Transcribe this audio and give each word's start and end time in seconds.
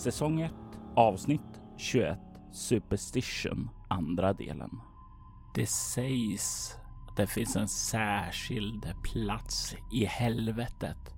Säsong 0.00 0.40
1 0.40 0.52
avsnitt 0.96 1.60
21 1.76 2.18
Superstition 2.52 3.70
andra 3.88 4.32
delen. 4.32 4.80
Det 5.54 5.66
sägs 5.66 6.76
att 7.08 7.16
det 7.16 7.26
finns 7.26 7.56
en 7.56 7.68
särskild 7.68 8.94
plats 9.02 9.74
i 9.92 10.04
helvetet 10.04 11.14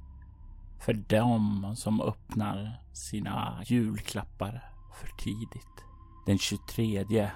för 0.81 0.93
dem 0.93 1.73
som 1.77 2.01
öppnar 2.01 2.83
sina 2.93 3.63
julklappar 3.67 4.73
för 4.95 5.09
tidigt. 5.19 5.85
Den 6.27 6.39
23 6.39 7.31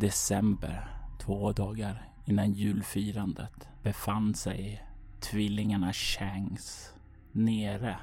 december, 0.00 0.88
två 1.20 1.52
dagar 1.52 2.08
innan 2.24 2.52
julfirandet, 2.52 3.68
befann 3.82 4.34
sig 4.34 4.86
tvillingarna 5.20 5.92
Changs 5.92 6.94
nere 7.32 7.98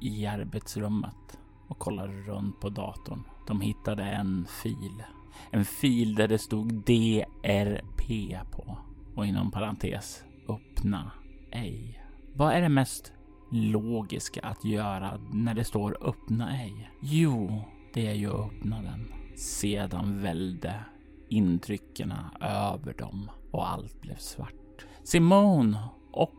i 0.00 0.26
arbetsrummet 0.26 1.38
och 1.68 1.78
kollade 1.78 2.12
runt 2.12 2.60
på 2.60 2.68
datorn. 2.68 3.22
De 3.46 3.60
hittade 3.60 4.04
en 4.04 4.46
fil. 4.62 5.02
En 5.50 5.64
fil 5.64 6.14
där 6.14 6.28
det 6.28 6.38
stod 6.38 6.74
DRP 6.74 8.36
på 8.50 8.78
och 9.14 9.26
inom 9.26 9.50
parentes 9.50 10.24
öppna 10.48 11.10
ej. 11.50 12.02
Vad 12.34 12.52
är 12.52 12.60
det 12.60 12.68
mest 12.68 13.12
logiska 13.50 14.40
att 14.40 14.64
göra 14.64 15.20
när 15.32 15.54
det 15.54 15.64
står 15.64 16.08
öppna 16.08 16.60
ej? 16.60 16.90
Jo, 17.00 17.62
det 17.94 18.06
är 18.06 18.14
ju 18.14 18.30
att 18.30 18.52
öppna 18.52 18.82
den. 18.82 19.12
Sedan 19.36 20.22
välde 20.22 20.80
intrycken 21.28 22.12
över 22.40 22.92
dem 22.92 23.30
och 23.50 23.68
allt 23.68 24.00
blev 24.00 24.16
svart. 24.16 24.86
Simone 25.02 25.78
och 26.12 26.32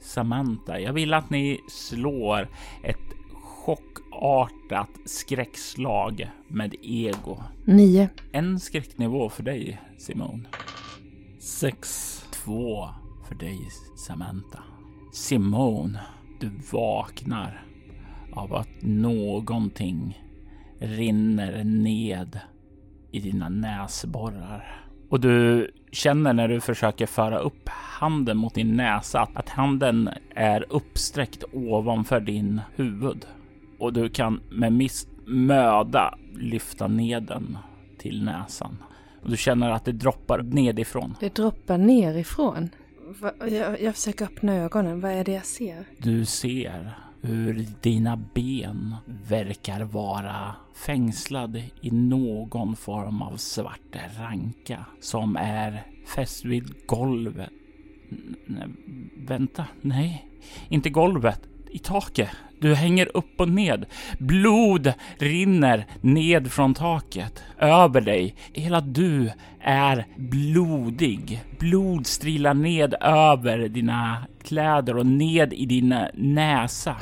Samantha, 0.00 0.80
jag 0.80 0.92
vill 0.92 1.14
att 1.14 1.30
ni 1.30 1.60
slår 1.68 2.48
ett 2.82 2.96
chock 3.32 4.05
chockartat 4.20 4.90
skräckslag 5.04 6.30
med 6.48 6.74
ego. 6.82 7.38
Nio. 7.64 8.08
En 8.32 8.60
skräcknivå 8.60 9.28
för 9.28 9.42
dig, 9.42 9.80
Simone. 9.98 10.44
Sex. 11.38 12.12
Två 12.30 12.88
för 13.28 13.34
dig, 13.34 13.58
Samantha. 13.96 14.62
Simone, 15.12 16.00
du 16.40 16.50
vaknar 16.72 17.62
av 18.32 18.54
att 18.54 18.68
någonting 18.82 20.22
rinner 20.78 21.64
ned 21.64 22.40
i 23.12 23.20
dina 23.20 23.48
näsborrar. 23.48 24.82
Och 25.10 25.20
du 25.20 25.70
känner 25.92 26.32
när 26.32 26.48
du 26.48 26.60
försöker 26.60 27.06
föra 27.06 27.38
upp 27.38 27.68
handen 27.68 28.36
mot 28.36 28.54
din 28.54 28.76
näsa 28.76 29.28
att 29.34 29.48
handen 29.48 30.10
är 30.34 30.66
uppsträckt 30.68 31.44
ovanför 31.52 32.20
din 32.20 32.60
huvud. 32.74 33.26
Och 33.78 33.92
du 33.92 34.08
kan 34.08 34.40
med 34.50 34.72
miss 34.72 35.08
möda 35.26 36.18
lyfta 36.34 36.86
ner 36.86 37.20
den 37.20 37.58
till 37.98 38.24
näsan. 38.24 38.76
Och 39.22 39.30
du 39.30 39.36
känner 39.36 39.70
att 39.70 39.84
det 39.84 39.92
droppar 39.92 40.42
nedifrån. 40.42 41.16
Det 41.20 41.34
droppar 41.34 41.78
nerifrån. 41.78 42.68
Va, 43.20 43.32
jag, 43.50 43.82
jag 43.82 43.94
försöker 43.94 44.24
öppna 44.24 44.54
ögonen. 44.54 45.00
Vad 45.00 45.12
är 45.12 45.24
det 45.24 45.32
jag 45.32 45.46
ser? 45.46 45.84
Du 45.98 46.24
ser 46.24 46.98
hur 47.20 47.66
dina 47.80 48.16
ben 48.34 48.94
verkar 49.28 49.84
vara 49.84 50.54
fängslad 50.74 51.62
i 51.80 51.90
någon 51.90 52.76
form 52.76 53.22
av 53.22 53.36
svart 53.36 53.96
ranka 54.18 54.84
som 55.00 55.36
är 55.36 55.86
fäst 56.14 56.44
vid 56.44 56.86
golvet. 56.86 57.50
N 58.48 58.76
vänta, 59.16 59.66
nej, 59.80 60.28
inte 60.68 60.90
golvet, 60.90 61.40
i 61.70 61.78
taket. 61.78 62.28
Du 62.60 62.74
hänger 62.74 63.16
upp 63.16 63.40
och 63.40 63.48
ned. 63.48 63.86
Blod 64.18 64.92
rinner 65.18 65.86
ned 66.00 66.52
från 66.52 66.74
taket 66.74 67.42
över 67.58 68.00
dig. 68.00 68.34
Hela 68.52 68.80
du 68.80 69.30
är 69.60 70.06
blodig. 70.16 71.44
Blod 71.58 72.06
strilar 72.06 72.54
ned 72.54 72.94
över 73.00 73.68
dina 73.68 74.26
kläder 74.44 74.96
och 74.96 75.06
ned 75.06 75.52
i 75.52 75.66
din 75.66 75.94
näsa. 76.14 76.96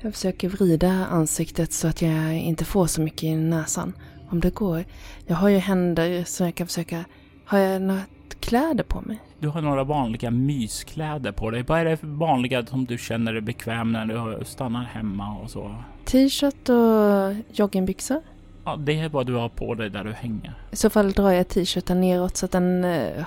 Jag 0.00 0.14
försöker 0.14 0.48
vrida 0.48 1.06
ansiktet 1.06 1.72
så 1.72 1.88
att 1.88 2.02
jag 2.02 2.38
inte 2.38 2.64
får 2.64 2.86
så 2.86 3.00
mycket 3.00 3.22
i 3.22 3.36
näsan. 3.36 3.92
Om 4.30 4.40
det 4.40 4.54
går. 4.54 4.84
Jag 5.26 5.36
har 5.36 5.48
ju 5.48 5.58
händer 5.58 6.24
så 6.24 6.44
jag 6.44 6.54
kan 6.54 6.66
försöka... 6.66 7.04
Har 7.44 7.58
jag 7.58 7.82
några 7.82 8.02
kläder 8.40 8.84
på 8.84 9.00
mig? 9.00 9.18
Du 9.38 9.48
har 9.48 9.62
några 9.62 9.84
vanliga 9.84 10.30
myskläder 10.30 11.32
på 11.32 11.50
dig. 11.50 11.62
Vad 11.62 11.80
är 11.80 11.84
det 11.84 11.96
för 11.96 12.06
vanliga 12.06 12.66
som 12.66 12.84
du 12.84 12.98
känner 12.98 13.32
dig 13.32 13.42
bekväm 13.42 13.92
när 13.92 14.06
du 14.06 14.44
stannar 14.44 14.84
hemma 14.84 15.36
och 15.38 15.50
så? 15.50 15.74
T-shirt 16.04 16.68
och 16.68 17.34
joggingbyxor. 17.52 18.20
Ja, 18.64 18.76
det 18.76 19.00
är 19.00 19.08
vad 19.08 19.26
du 19.26 19.34
har 19.34 19.48
på 19.48 19.74
dig 19.74 19.90
där 19.90 20.04
du 20.04 20.12
hänger. 20.12 20.54
I 20.70 20.76
så 20.76 20.90
fall 20.90 21.12
drar 21.12 21.30
jag 21.30 21.48
t-shirten 21.48 22.00
neråt 22.00 22.36
så 22.36 22.46
att 22.46 22.52
den 22.52 22.84
eh, 22.84 23.26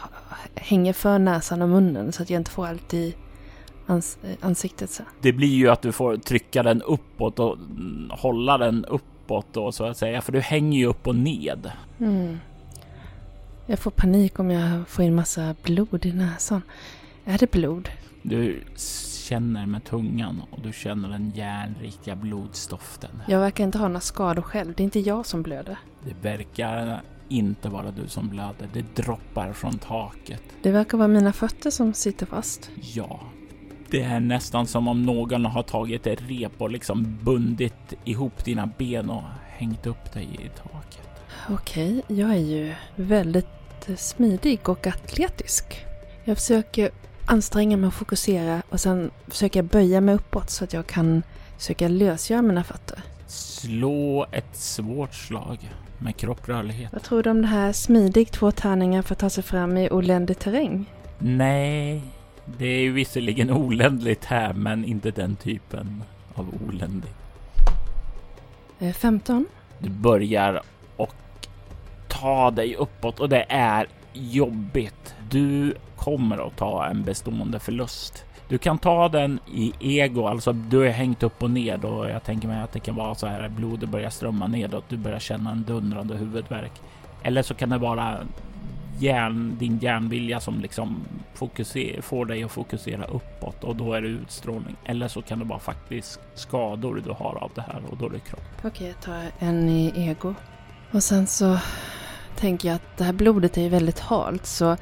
hänger 0.56 0.94
för 0.94 1.19
näsan 1.19 1.62
och 1.62 1.69
munnen 1.69 2.12
så 2.12 2.24
att 2.24 2.29
jag 2.29 2.39
inte 2.39 2.51
får 2.51 2.68
allt 2.68 2.94
i 2.94 3.16
ans 3.88 4.18
ansiktet. 4.41 4.89
Så. 4.89 5.03
Det 5.22 5.34
blir 5.34 5.56
ju 5.56 5.69
att 5.69 5.81
du 5.81 5.91
får 5.91 6.18
trycka 6.18 6.63
den 6.63 6.81
uppåt 6.81 7.39
och 7.39 7.57
hålla 8.09 8.57
den 8.57 8.85
uppåt 8.85 9.47
då 9.51 9.72
så 9.72 9.85
att 9.85 9.97
säga, 9.97 10.22
för 10.22 10.31
du 10.31 10.39
hänger 10.39 10.79
ju 10.79 10.85
upp 10.85 11.07
och 11.07 11.16
ned. 11.16 11.72
Mm. 12.00 12.39
Jag 13.69 13.79
får 13.79 13.91
panik 13.91 14.39
om 14.39 14.51
jag 14.51 14.88
får 14.88 15.05
in 15.05 15.16
massa 15.16 15.55
blod 15.63 16.05
i 16.05 16.13
näsan. 16.13 16.61
Är 17.25 17.38
det 17.38 17.51
blod? 17.51 17.89
Du 18.22 18.63
känner 19.28 19.66
med 19.66 19.83
tungan 19.83 20.44
och 20.51 20.61
du 20.61 20.73
känner 20.73 21.09
den 21.09 21.31
järnrika 21.35 22.16
blodstoften. 22.16 23.09
Jag 23.27 23.39
verkar 23.39 23.63
inte 23.63 23.77
ha 23.77 23.88
några 23.88 24.00
skador 24.00 24.41
själv. 24.41 24.73
Det 24.77 24.83
är 24.83 24.85
inte 24.85 25.00
jag 25.00 25.25
som 25.25 25.44
blöder. 25.44 25.77
Det 26.03 26.29
verkar 26.29 27.01
inte 27.29 27.69
vara 27.69 27.91
du 27.91 28.07
som 28.07 28.29
blöder. 28.29 28.69
Det 28.73 28.95
droppar 28.95 29.53
från 29.53 29.77
taket. 29.77 30.44
Det 30.61 30.72
verkar 30.72 30.97
vara 30.97 31.07
mina 31.07 31.33
fötter 31.33 31.69
som 31.69 31.94
sitter 31.94 32.25
fast. 32.25 32.69
Ja. 32.94 33.19
Det 33.89 34.01
är 34.01 34.19
nästan 34.19 34.67
som 34.67 34.88
om 34.88 35.03
någon 35.03 35.45
har 35.45 35.63
tagit 35.63 36.07
ett 36.07 36.22
rep 36.22 36.61
och 36.61 36.72
liksom 36.72 37.17
bundit 37.23 37.94
ihop 38.06 38.45
dina 38.45 38.69
ben 38.77 39.09
och 39.09 39.23
hängt 39.47 39.88
upp 39.88 40.13
dig 40.13 40.27
i 40.33 40.50
taket. 40.50 41.09
Okej, 41.50 42.01
jag 42.07 42.30
är 42.30 42.36
ju 42.36 42.74
väldigt 42.95 43.56
smidig 43.97 44.69
och 44.69 44.88
atletisk. 44.88 45.85
Jag 46.24 46.38
försöker 46.38 46.91
anstränga 47.25 47.77
mig 47.77 47.88
och 47.88 47.94
fokusera 47.94 48.62
och 48.69 48.79
sen 48.79 49.12
försöker 49.27 49.59
jag 49.59 49.65
böja 49.65 50.01
mig 50.01 50.15
uppåt 50.15 50.50
så 50.50 50.63
att 50.63 50.74
jag 50.74 50.88
kan 50.88 51.24
försöka 51.57 51.88
lösgöra 51.88 52.41
mina 52.41 52.63
fötter. 52.63 53.01
Slå 53.27 54.25
ett 54.31 54.56
svårt 54.56 55.13
slag 55.13 55.71
med 55.97 56.18
kropprörlighet. 56.18 56.94
Vad 56.94 57.03
tror 57.03 57.24
du 57.24 57.29
om 57.29 57.41
det 57.41 57.47
här 57.47 57.74
smidig 57.74 58.31
två 58.31 58.51
tärningar 58.51 59.01
för 59.01 59.13
att 59.13 59.19
ta 59.19 59.29
sig 59.29 59.44
fram 59.44 59.77
i 59.77 59.89
oländig 59.89 60.39
terräng? 60.39 60.85
Nej, 61.19 62.01
det 62.57 62.65
är 62.65 62.79
ju 62.79 62.91
visserligen 62.91 63.51
oländligt 63.51 64.25
här 64.25 64.53
men 64.53 64.85
inte 64.85 65.12
den 65.12 65.35
typen 65.35 66.03
av 66.33 66.53
oländigt. 66.68 67.15
15. 68.94 69.45
Du 69.79 69.89
börjar 69.89 70.62
ta 72.21 72.51
dig 72.51 72.75
uppåt 72.75 73.19
och 73.19 73.29
det 73.29 73.45
är 73.49 73.87
jobbigt. 74.13 75.15
Du 75.29 75.75
kommer 75.95 76.47
att 76.47 76.57
ta 76.57 76.85
en 76.85 77.03
bestående 77.03 77.59
förlust 77.59 78.25
Du 78.49 78.57
kan 78.57 78.77
ta 78.77 79.09
den 79.09 79.39
i 79.53 79.73
ego, 79.79 80.27
alltså 80.27 80.53
du 80.53 80.87
är 80.87 80.91
hängt 80.91 81.23
upp 81.23 81.43
och 81.43 81.51
ned 81.51 81.85
och 81.85 82.09
jag 82.09 82.23
tänker 82.23 82.47
mig 82.47 82.61
att 82.61 82.71
det 82.71 82.79
kan 82.79 82.95
vara 82.95 83.15
så 83.15 83.27
här 83.27 83.49
blodet 83.49 83.89
börjar 83.89 84.09
strömma 84.09 84.47
nedåt. 84.47 84.83
Du 84.89 84.97
börjar 84.97 85.19
känna 85.19 85.51
en 85.51 85.63
dundrande 85.63 86.15
huvudvärk. 86.15 86.71
Eller 87.23 87.41
så 87.41 87.53
kan 87.53 87.69
det 87.69 87.77
vara 87.77 88.17
hjärn, 88.99 89.55
din 89.59 89.77
hjärnvilja 89.77 90.39
som 90.39 90.59
liksom 90.59 91.05
fokuser, 91.33 92.01
får 92.01 92.25
dig 92.25 92.43
att 92.43 92.51
fokusera 92.51 93.05
uppåt 93.05 93.63
och 93.63 93.75
då 93.75 93.93
är 93.93 94.01
det 94.01 94.07
utstrålning. 94.07 94.75
Eller 94.85 95.07
så 95.07 95.21
kan 95.21 95.39
det 95.39 95.45
vara 95.45 95.59
faktiskt 95.59 96.19
skador 96.35 97.01
du 97.05 97.11
har 97.11 97.43
av 97.43 97.51
det 97.55 97.61
här 97.61 97.81
och 97.89 97.97
då 97.97 98.05
är 98.05 98.09
det 98.09 98.19
kropp. 98.19 98.41
Okej, 98.63 98.87
jag 98.87 99.01
tar 99.01 99.23
en 99.39 99.69
i 99.69 99.93
ego. 99.95 100.33
Och 100.91 101.03
sen 101.03 101.27
så 101.27 101.59
tänker 102.38 102.68
jag 102.68 102.75
att 102.75 102.98
det 102.98 103.04
här 103.04 103.13
blodet 103.13 103.57
är 103.57 103.62
ju 103.62 103.69
väldigt 103.69 104.00
halt 104.00 104.45
så 104.45 104.78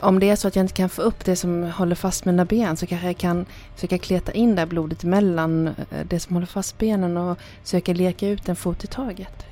om 0.00 0.20
det 0.20 0.30
är 0.30 0.36
så 0.36 0.48
att 0.48 0.56
jag 0.56 0.64
inte 0.64 0.74
kan 0.74 0.88
få 0.88 1.02
upp 1.02 1.24
det 1.24 1.36
som 1.36 1.62
håller 1.62 1.94
fast 1.94 2.24
mina 2.24 2.44
ben 2.44 2.76
så 2.76 2.86
kanske 2.86 3.06
jag 3.06 3.16
kan 3.16 3.46
försöka 3.74 3.98
kleta 3.98 4.32
in 4.32 4.54
det 4.54 4.60
här 4.60 4.66
blodet 4.66 5.04
mellan 5.04 5.66
eh, 5.66 5.74
det 6.08 6.20
som 6.20 6.34
håller 6.34 6.46
fast 6.46 6.78
benen 6.78 7.16
och 7.16 7.38
söka 7.62 7.92
leka 7.94 8.28
ut 8.28 8.48
en 8.48 8.56
fot 8.56 8.84
i 8.84 8.86
taget. 8.86 9.46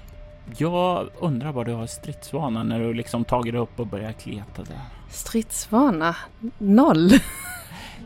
Jag 0.57 1.09
undrar 1.21 1.53
vad 1.53 1.67
du 1.67 1.73
har 1.73 1.87
stridsvana 1.87 2.63
när 2.63 2.81
du 2.81 2.95
liksom 2.95 3.25
tagit 3.25 3.55
upp 3.55 3.81
och 3.81 3.87
börjar 3.87 4.13
kleta 4.13 4.63
där. 4.63 4.81
Stridsvana? 5.11 6.17
Noll. 6.59 7.11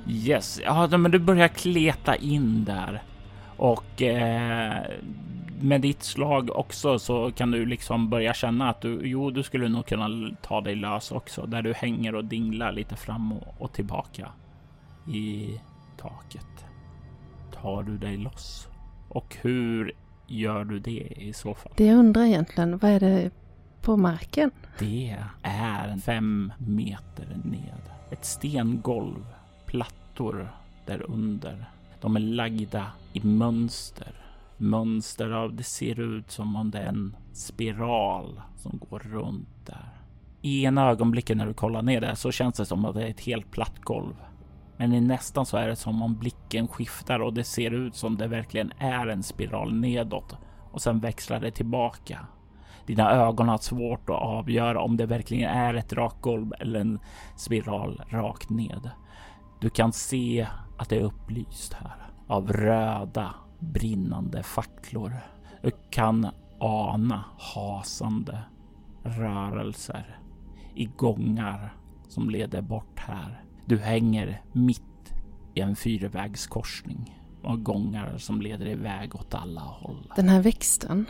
Yes, 0.08 0.60
ja 0.64 0.86
men 0.86 1.10
du 1.10 1.18
börjar 1.18 1.48
kleta 1.48 2.16
in 2.16 2.64
där 2.64 3.02
och 3.56 4.02
eh, 4.02 4.82
med 5.60 5.80
ditt 5.80 6.02
slag 6.02 6.56
också 6.56 6.98
så 6.98 7.32
kan 7.32 7.50
du 7.50 7.66
liksom 7.66 8.10
börja 8.10 8.34
känna 8.34 8.70
att 8.70 8.80
du, 8.80 9.00
jo, 9.04 9.30
du 9.30 9.42
skulle 9.42 9.68
nog 9.68 9.86
kunna 9.86 10.30
ta 10.42 10.60
dig 10.60 10.74
lös 10.74 11.12
också 11.12 11.46
där 11.46 11.62
du 11.62 11.72
hänger 11.72 12.14
och 12.14 12.24
dinglar 12.24 12.72
lite 12.72 12.96
fram 12.96 13.32
och, 13.32 13.54
och 13.58 13.72
tillbaka 13.72 14.32
i 15.08 15.60
taket. 15.96 16.66
Tar 17.52 17.82
du 17.82 17.98
dig 17.98 18.16
loss? 18.16 18.68
Och 19.08 19.36
hur 19.40 19.92
gör 20.26 20.64
du 20.64 20.78
det 20.78 21.12
i 21.16 21.32
så 21.32 21.54
fall? 21.54 21.72
Det 21.76 21.86
jag 21.86 21.98
undrar 21.98 22.22
egentligen, 22.22 22.78
vad 22.78 22.90
är 22.90 23.00
det 23.00 23.30
på 23.82 23.96
marken? 23.96 24.50
Det 24.78 25.16
är 25.42 25.96
fem 25.96 26.52
meter 26.58 27.26
ned. 27.44 27.82
Ett 28.10 28.24
stengolv, 28.24 29.26
plattor 29.66 30.52
där 30.86 31.10
under. 31.10 31.70
De 32.00 32.16
är 32.16 32.20
lagda 32.20 32.86
i 33.12 33.20
mönster. 33.20 34.12
Mönster 34.58 35.30
av, 35.30 35.54
det 35.54 35.62
ser 35.62 36.00
ut 36.00 36.30
som 36.30 36.56
om 36.56 36.70
det 36.70 36.78
är 36.78 36.86
en 36.86 37.16
spiral 37.32 38.40
som 38.56 38.80
går 38.90 38.98
runt 38.98 39.66
där. 39.66 39.98
I 40.42 40.64
ena 40.64 40.90
ögonblicket 40.90 41.36
när 41.36 41.46
du 41.46 41.54
kollar 41.54 41.82
ner 41.82 42.00
där 42.00 42.14
så 42.14 42.30
känns 42.30 42.56
det 42.56 42.66
som 42.66 42.84
att 42.84 42.94
det 42.94 43.02
är 43.02 43.10
ett 43.10 43.20
helt 43.20 43.50
platt 43.50 43.80
golv. 43.80 44.14
Men 44.76 44.92
i 44.92 45.00
nästan 45.00 45.46
så 45.46 45.56
är 45.56 45.68
det 45.68 45.76
som 45.76 46.02
om 46.02 46.18
blicken 46.18 46.68
skiftar 46.68 47.20
och 47.20 47.34
det 47.34 47.44
ser 47.44 47.70
ut 47.70 47.94
som 47.94 48.16
det 48.16 48.26
verkligen 48.26 48.72
är 48.78 49.06
en 49.06 49.22
spiral 49.22 49.74
nedåt 49.74 50.36
och 50.72 50.82
sen 50.82 51.00
växlar 51.00 51.40
det 51.40 51.50
tillbaka. 51.50 52.26
Dina 52.86 53.10
ögon 53.10 53.48
har 53.48 53.58
svårt 53.58 54.10
att 54.10 54.22
avgöra 54.22 54.80
om 54.80 54.96
det 54.96 55.06
verkligen 55.06 55.50
är 55.50 55.74
ett 55.74 55.92
rakt 55.92 56.20
golv 56.20 56.52
eller 56.60 56.80
en 56.80 56.98
spiral 57.36 58.02
rakt 58.08 58.50
ned. 58.50 58.90
Du 59.60 59.70
kan 59.70 59.92
se 59.92 60.46
att 60.78 60.88
det 60.88 60.96
är 60.96 61.02
upplyst 61.02 61.72
här 61.72 62.10
av 62.26 62.52
röda 62.52 63.34
brinnande 63.58 64.42
facklor. 64.42 65.12
Du 65.62 65.70
kan 65.90 66.26
ana 66.60 67.24
hasande 67.38 68.38
rörelser 69.02 70.18
i 70.74 70.84
gångar 70.84 71.74
som 72.08 72.30
leder 72.30 72.62
bort 72.62 72.98
här. 72.98 73.42
Du 73.66 73.78
hänger 73.78 74.42
mitt 74.52 74.82
i 75.54 75.60
en 75.60 75.76
fyrvägskorsning 75.76 77.18
och 77.42 77.64
gångar 77.64 78.18
som 78.18 78.42
leder 78.42 78.68
iväg 78.68 79.14
åt 79.14 79.34
alla 79.34 79.60
håll. 79.60 80.12
Den 80.16 80.28
här 80.28 80.42
växten, 80.42 81.06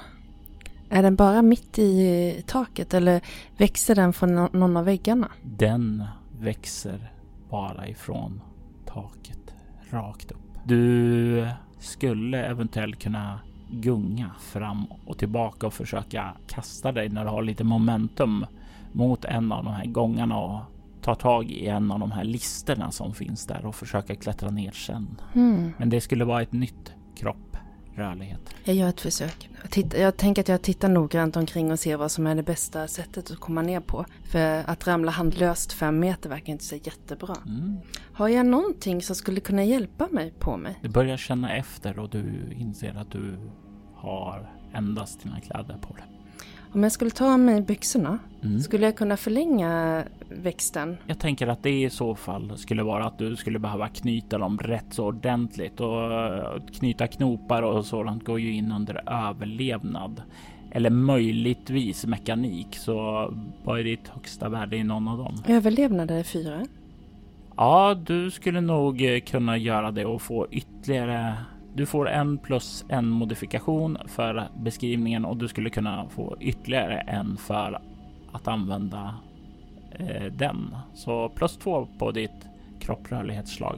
är 0.91 1.03
den 1.03 1.17
bara 1.17 1.43
mitt 1.43 1.79
i 1.79 2.43
taket 2.47 2.95
eller 2.95 3.21
växer 3.57 3.95
den 3.95 4.13
från 4.13 4.35
någon 4.35 4.77
av 4.77 4.85
väggarna? 4.85 5.29
Den 5.43 6.05
växer 6.41 7.13
bara 7.51 7.89
ifrån 7.89 8.41
taket, 8.87 9.55
rakt 9.91 10.31
upp. 10.31 10.39
Du 10.65 11.49
skulle 11.79 12.47
eventuellt 12.47 13.03
kunna 13.03 13.41
gunga 13.71 14.31
fram 14.41 14.87
och 15.07 15.19
tillbaka 15.19 15.67
och 15.67 15.75
försöka 15.75 16.35
kasta 16.47 16.93
dig 16.93 17.09
när 17.09 17.25
du 17.25 17.31
har 17.31 17.43
lite 17.43 17.65
momentum 17.65 18.47
mot 18.93 19.25
en 19.25 19.53
av 19.53 19.65
de 19.65 19.73
här 19.73 19.87
gångarna 19.87 20.39
och 20.39 20.61
ta 21.03 21.15
tag 21.15 21.51
i 21.51 21.67
en 21.67 21.91
av 21.91 22.01
de 22.01 22.13
här 22.13 22.25
listerna 22.25 22.91
som 22.91 23.15
finns 23.15 23.47
där 23.47 23.67
och 23.67 23.75
försöka 23.75 24.15
klättra 24.15 24.51
ner 24.51 24.71
sen. 24.71 25.21
Mm. 25.35 25.73
Men 25.79 25.91
det 25.91 26.01
skulle 26.01 26.25
vara 26.25 26.43
ett 26.43 26.53
nytt 26.53 26.93
kropp 27.17 27.48
rörlighet. 27.99 28.41
Jag 28.65 28.77
gör 28.77 28.89
ett 28.89 29.01
försök. 29.01 29.51
Jag, 29.63 29.71
tittar, 29.71 29.99
jag 29.99 30.17
tänker 30.17 30.43
att 30.43 30.49
jag 30.49 30.63
tittar 30.63 30.89
noggrant 30.89 31.37
omkring 31.37 31.73
och 31.73 31.79
ser 31.79 31.97
vad 31.97 32.11
som 32.11 32.27
är 32.27 32.35
det 32.35 32.43
bästa 32.43 32.89
sättet 32.89 33.31
att 33.31 33.41
komma 33.41 33.63
ner 33.63 33.81
på. 33.81 34.05
För 34.25 34.71
att 34.71 34.87
ramla 34.87 35.11
handlöst 35.11 35.73
fem 35.73 35.99
meter 35.99 36.29
verkar 36.29 36.53
inte 36.53 36.65
så 36.65 36.77
jättebra. 36.77 37.37
Mm. 37.47 37.77
Har 38.13 38.29
jag 38.29 38.47
någonting 38.47 39.03
som 39.03 39.17
skulle 39.17 39.41
kunna 39.41 39.65
hjälpa 39.65 40.09
mig 40.11 40.35
på 40.39 40.57
mig? 40.57 40.79
Du 40.83 40.89
börjar 40.89 41.17
känna 41.17 41.57
efter 41.57 41.99
och 41.99 42.11
du 42.11 42.53
inser 42.53 42.95
att 42.95 43.11
du 43.11 43.39
har 43.95 44.53
endast 44.75 45.23
dina 45.23 45.41
kläder 45.41 45.79
på 45.79 45.95
dig. 45.95 46.18
Om 46.73 46.83
jag 46.83 46.93
skulle 46.93 47.11
ta 47.11 47.33
av 47.33 47.39
mig 47.39 47.61
byxorna, 47.63 48.19
mm. 48.45 48.61
skulle 48.61 48.85
jag 48.85 48.97
kunna 48.97 49.17
förlänga 49.17 50.05
växten? 50.29 50.97
Jag 51.07 51.19
tänker 51.19 51.47
att 51.47 51.63
det 51.63 51.83
i 51.83 51.91
så 51.91 52.15
fall 52.15 52.59
skulle 52.59 52.83
vara 52.83 53.05
att 53.05 53.19
du 53.19 53.37
skulle 53.37 53.59
behöva 53.59 53.89
knyta 53.89 54.39
dem 54.39 54.59
rätt 54.59 54.87
så 54.91 55.07
ordentligt 55.07 55.81
och 55.81 56.13
eh, 56.13 56.63
knyta 56.79 57.07
knopar 57.07 57.63
och 57.63 57.87
sådant 57.87 58.25
går 58.25 58.41
ju 58.41 58.53
in 58.53 58.73
under 58.73 59.03
överlevnad. 59.29 60.23
Eller 60.71 60.91
möjligtvis 60.91 62.07
mekanik. 62.07 62.77
Så 62.77 62.95
vad 63.65 63.81
är 63.81 63.85
ditt 63.85 64.09
högsta 64.09 64.49
värde 64.49 64.77
i 64.77 64.85
någon 64.85 65.09
av 65.09 65.19
dem? 65.19 65.43
Överlevnad 65.47 66.11
är 66.11 66.23
fyra. 66.23 66.67
Ja, 67.57 67.95
du 68.07 68.31
skulle 68.31 68.61
nog 68.61 69.03
eh, 69.03 69.21
kunna 69.21 69.57
göra 69.57 69.91
det 69.91 70.05
och 70.05 70.23
få 70.23 70.47
ytterligare 70.51 71.35
du 71.79 71.87
får 71.87 72.09
en 72.09 72.39
plus 72.39 72.85
en 72.89 73.09
modifikation 73.09 73.99
för 74.07 74.49
beskrivningen 74.57 75.25
och 75.25 75.37
du 75.37 75.49
skulle 75.49 75.71
kunna 75.71 76.09
få 76.09 76.37
ytterligare 76.41 77.01
en 77.01 77.37
för 77.37 77.81
att 78.33 78.49
använda 78.49 79.15
eh, 79.91 80.25
den. 80.25 80.77
Så 80.95 81.29
plus 81.29 81.57
två 81.57 81.89
på 81.99 82.11
ditt 82.11 82.47
kropprörlighetsslag. 82.81 83.77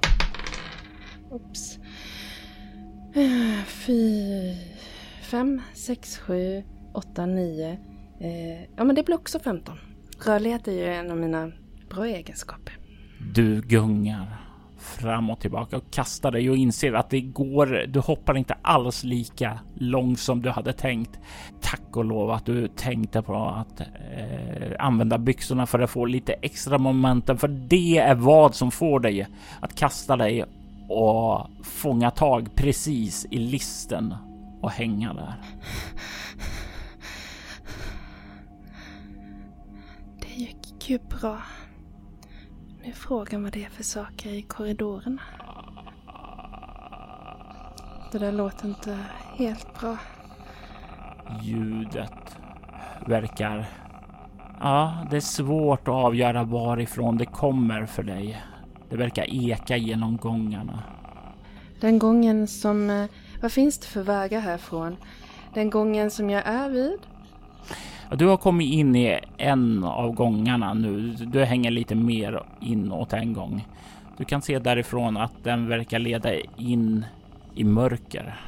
Oops. 1.30 1.78
Fy... 3.66 4.54
Fem, 5.22 5.62
sex, 5.74 6.18
sju, 6.18 6.62
åtta, 6.92 7.26
nio. 7.26 7.78
Eh, 8.20 8.62
ja, 8.76 8.84
men 8.84 8.94
det 8.94 9.06
blir 9.06 9.16
också 9.16 9.38
15. 9.38 9.78
Rörlighet 10.26 10.68
är 10.68 10.72
ju 10.72 10.84
en 10.84 11.10
av 11.10 11.16
mina 11.16 11.52
bra 11.90 12.06
egenskaper. 12.06 12.78
Du 13.34 13.60
gungar 13.60 14.49
fram 14.80 15.30
och 15.30 15.40
tillbaka 15.40 15.76
och 15.76 15.90
kastar 15.90 16.30
dig 16.30 16.50
och 16.50 16.56
inser 16.56 16.92
att 16.92 17.10
det 17.10 17.20
går. 17.20 17.84
Du 17.86 18.00
hoppar 18.00 18.36
inte 18.36 18.56
alls 18.62 19.04
lika 19.04 19.58
långt 19.74 20.20
som 20.20 20.42
du 20.42 20.50
hade 20.50 20.72
tänkt. 20.72 21.18
Tack 21.60 21.96
och 21.96 22.04
lov 22.04 22.30
att 22.30 22.46
du 22.46 22.68
tänkte 22.68 23.22
på 23.22 23.36
att 23.36 23.80
eh, 23.80 23.86
använda 24.78 25.18
byxorna 25.18 25.66
för 25.66 25.78
att 25.78 25.90
få 25.90 26.04
lite 26.04 26.32
extra 26.32 26.78
momentum, 26.78 27.38
för 27.38 27.48
det 27.48 27.98
är 27.98 28.14
vad 28.14 28.54
som 28.54 28.70
får 28.70 29.00
dig 29.00 29.26
att 29.60 29.74
kasta 29.74 30.16
dig 30.16 30.44
och 30.88 31.46
fånga 31.62 32.10
tag 32.10 32.54
precis 32.54 33.26
i 33.30 33.38
listen 33.38 34.14
och 34.60 34.70
hänga 34.70 35.14
där. 35.14 35.34
Det 40.20 40.34
gick 40.34 40.90
ju 40.90 40.98
bra. 40.98 41.38
Nu 42.82 42.88
är 42.90 42.94
frågan 42.94 43.42
vad 43.42 43.52
det 43.52 43.64
är 43.64 43.70
för 43.70 43.82
saker 43.82 44.30
i 44.30 44.42
korridorerna. 44.42 45.22
Det 48.12 48.18
där 48.18 48.32
låter 48.32 48.68
inte 48.68 48.98
helt 49.36 49.80
bra. 49.80 49.96
Ljudet 51.42 52.38
verkar... 53.06 53.68
Ja, 54.60 55.06
det 55.10 55.16
är 55.16 55.20
svårt 55.20 55.88
att 55.88 55.94
avgöra 55.94 56.44
varifrån 56.44 57.18
det 57.18 57.26
kommer 57.26 57.86
för 57.86 58.02
dig. 58.02 58.42
Det 58.88 58.96
verkar 58.96 59.26
eka 59.28 59.76
genom 59.76 60.16
gångarna. 60.16 60.82
Den 61.80 61.98
gången 61.98 62.46
som... 62.46 62.90
Eh, 62.90 63.06
vad 63.42 63.52
finns 63.52 63.78
det 63.78 63.86
för 63.86 64.02
vägar 64.02 64.40
härifrån? 64.40 64.96
Den 65.54 65.70
gången 65.70 66.10
som 66.10 66.30
jag 66.30 66.42
är 66.46 66.68
vid? 66.68 66.98
Du 68.18 68.26
har 68.26 68.36
kommit 68.36 68.72
in 68.72 68.96
i 68.96 69.18
en 69.36 69.84
av 69.84 70.12
gångarna 70.12 70.74
nu. 70.74 71.10
Du 71.10 71.44
hänger 71.44 71.70
lite 71.70 71.94
mer 71.94 72.42
inåt 72.60 73.12
en 73.12 73.32
gång. 73.32 73.66
Du 74.16 74.24
kan 74.24 74.42
se 74.42 74.58
därifrån 74.58 75.16
att 75.16 75.44
den 75.44 75.68
verkar 75.68 75.98
leda 75.98 76.34
in 76.56 77.06
i 77.54 77.64
mörker. 77.64 78.40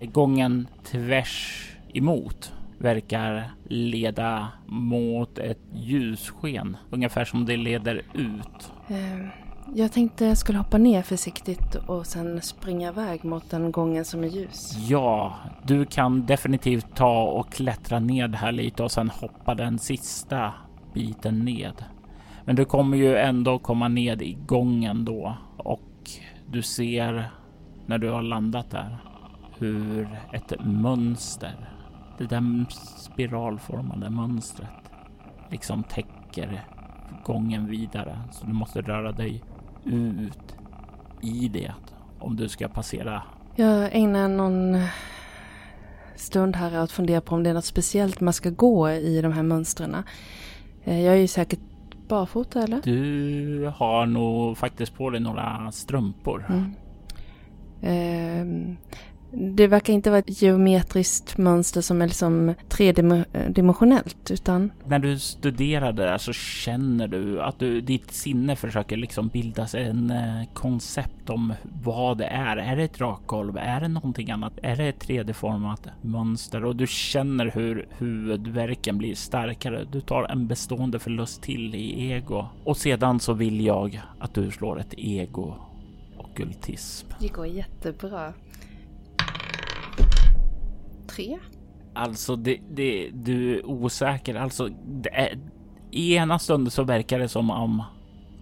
Gången 0.00 0.68
tvärs 0.84 1.66
emot 1.92 2.52
verkar 2.78 3.50
leda 3.64 4.48
mot 4.66 5.38
ett 5.38 5.60
ljussken, 5.74 6.76
ungefär 6.90 7.24
som 7.24 7.46
det 7.46 7.56
leder 7.56 8.02
ut. 8.14 8.72
Mm. 8.88 9.28
Jag 9.72 9.92
tänkte 9.92 10.24
jag 10.24 10.38
skulle 10.38 10.58
hoppa 10.58 10.78
ner 10.78 11.02
försiktigt 11.02 11.74
och 11.74 12.06
sen 12.06 12.42
springa 12.42 12.88
iväg 12.88 13.24
mot 13.24 13.50
den 13.50 13.72
gången 13.72 14.04
som 14.04 14.24
är 14.24 14.28
ljus. 14.28 14.76
Ja, 14.88 15.34
du 15.62 15.86
kan 15.86 16.26
definitivt 16.26 16.96
ta 16.96 17.22
och 17.22 17.52
klättra 17.52 18.00
ned 18.00 18.34
här 18.34 18.52
lite 18.52 18.82
och 18.82 18.90
sen 18.90 19.10
hoppa 19.10 19.54
den 19.54 19.78
sista 19.78 20.52
biten 20.92 21.38
ned. 21.38 21.84
Men 22.44 22.56
du 22.56 22.64
kommer 22.64 22.96
ju 22.96 23.16
ändå 23.16 23.58
komma 23.58 23.88
ned 23.88 24.22
i 24.22 24.32
gången 24.46 25.04
då 25.04 25.36
och 25.56 26.10
du 26.46 26.62
ser 26.62 27.30
när 27.86 27.98
du 27.98 28.10
har 28.10 28.22
landat 28.22 28.70
där 28.70 28.98
hur 29.58 30.08
ett 30.32 30.52
mönster, 30.64 31.70
det 32.18 32.24
där 32.24 32.66
spiralformade 32.96 34.10
mönstret, 34.10 34.90
liksom 35.50 35.82
täcker 35.82 36.64
gången 37.24 37.66
vidare. 37.66 38.18
Så 38.30 38.46
du 38.46 38.52
måste 38.52 38.80
röra 38.80 39.12
dig 39.12 39.42
ut 39.84 40.56
i 41.20 41.48
det 41.48 41.72
om 42.18 42.36
du 42.36 42.48
ska 42.48 42.68
passera. 42.68 43.22
Jag 43.56 43.88
ägnar 43.92 44.28
någon 44.28 44.78
stund 46.16 46.56
här 46.56 46.76
att 46.76 46.92
fundera 46.92 47.20
på 47.20 47.34
om 47.34 47.42
det 47.42 47.50
är 47.50 47.54
något 47.54 47.64
speciellt 47.64 48.20
man 48.20 48.32
ska 48.32 48.50
gå 48.50 48.90
i 48.90 49.20
de 49.22 49.32
här 49.32 49.42
mönstren. 49.42 49.96
Eh, 50.84 51.00
jag 51.00 51.14
är 51.14 51.18
ju 51.18 51.28
säkert 51.28 51.60
barfota 52.08 52.62
eller? 52.62 52.80
Du 52.82 53.72
har 53.76 54.06
nog 54.06 54.58
faktiskt 54.58 54.94
på 54.94 55.10
dig 55.10 55.20
några 55.20 55.72
strumpor. 55.72 56.46
Mm. 56.48 56.74
Eh, 57.82 58.76
det 59.36 59.66
verkar 59.66 59.92
inte 59.92 60.10
vara 60.10 60.18
ett 60.18 60.42
geometriskt 60.42 61.38
mönster 61.38 61.80
som 61.80 62.02
är 62.02 62.06
liksom 62.06 62.54
tredimensionellt 62.68 64.30
utan... 64.30 64.72
När 64.84 64.98
du 64.98 65.18
studerar 65.18 65.92
det 65.92 66.02
där 66.02 66.18
så 66.18 66.32
känner 66.32 67.08
du 67.08 67.42
att 67.42 67.58
du, 67.58 67.80
ditt 67.80 68.10
sinne 68.10 68.56
försöker 68.56 68.96
liksom 68.96 69.28
bilda 69.28 69.66
sig 69.66 69.84
en 69.84 70.10
eh, 70.10 70.44
koncept 70.54 71.30
om 71.30 71.52
vad 71.82 72.18
det 72.18 72.26
är. 72.26 72.56
Är 72.56 72.76
det 72.76 72.82
ett 72.82 73.00
rakgolv? 73.00 73.56
Är 73.56 73.80
det 73.80 73.88
någonting 73.88 74.30
annat? 74.30 74.52
Är 74.62 74.76
det 74.76 74.84
ett 74.84 75.08
3D-format 75.08 75.88
mönster? 76.00 76.64
Och 76.64 76.76
du 76.76 76.86
känner 76.86 77.46
hur 77.46 77.86
huvudverken 77.98 78.98
blir 78.98 79.14
starkare. 79.14 79.84
Du 79.92 80.00
tar 80.00 80.24
en 80.24 80.46
bestående 80.46 80.98
förlust 80.98 81.42
till 81.42 81.74
i 81.74 82.12
ego 82.12 82.46
och 82.64 82.76
sedan 82.76 83.20
så 83.20 83.32
vill 83.32 83.64
jag 83.64 84.00
att 84.18 84.34
du 84.34 84.50
slår 84.50 84.80
ett 84.80 84.94
ego 84.96 85.54
ockultism. 86.34 87.08
Det 87.20 87.28
går 87.28 87.46
jättebra 87.46 88.32
tre. 91.14 91.38
Alltså, 91.94 92.36
det, 92.36 92.58
det, 92.70 93.10
du 93.12 93.58
är 93.58 93.66
osäker. 93.66 94.34
Alltså, 94.34 94.70
är, 95.12 95.38
i 95.90 96.14
ena 96.14 96.38
stunden 96.38 96.70
så 96.70 96.82
verkar 96.82 97.18
det 97.18 97.28
som 97.28 97.50
om 97.50 97.82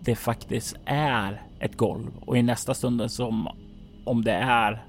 det 0.00 0.14
faktiskt 0.14 0.76
är 0.85 1.43
ett 1.61 1.76
golv 1.76 2.11
och 2.21 2.38
i 2.38 2.43
nästa 2.43 2.75
stund 2.75 3.11
som 3.11 3.49
om 4.05 4.25
det 4.25 4.33
är 4.33 4.85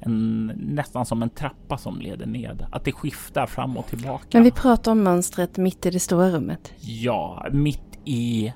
en, 0.00 0.46
nästan 0.56 1.06
som 1.06 1.22
en 1.22 1.30
trappa 1.30 1.78
som 1.78 2.00
leder 2.00 2.26
ned. 2.26 2.66
Att 2.72 2.84
det 2.84 2.92
skiftar 2.92 3.46
fram 3.46 3.76
och 3.76 3.86
tillbaka. 3.86 4.26
Men 4.32 4.42
vi 4.42 4.50
pratar 4.50 4.92
om 4.92 5.02
mönstret 5.02 5.56
mitt 5.56 5.86
i 5.86 5.90
det 5.90 6.00
stora 6.00 6.30
rummet. 6.30 6.72
Ja, 6.80 7.46
mitt 7.52 7.98
i 8.04 8.52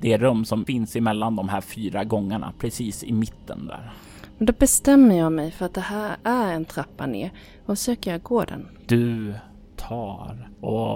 det 0.00 0.18
rum 0.18 0.44
som 0.44 0.64
finns 0.64 0.96
emellan 0.96 1.36
de 1.36 1.48
här 1.48 1.60
fyra 1.60 2.04
gångarna, 2.04 2.52
precis 2.58 3.04
i 3.04 3.12
mitten 3.12 3.66
där. 3.66 3.92
Då 4.38 4.52
bestämmer 4.52 5.18
jag 5.18 5.32
mig 5.32 5.50
för 5.50 5.66
att 5.66 5.74
det 5.74 5.80
här 5.80 6.16
är 6.24 6.52
en 6.52 6.64
trappa 6.64 7.06
ner 7.06 7.30
och 7.66 7.78
söker 7.78 8.10
jag 8.10 8.22
gå 8.22 8.44
den. 8.44 8.68
Du 8.86 9.34
tar 9.76 10.48
och 10.60 10.86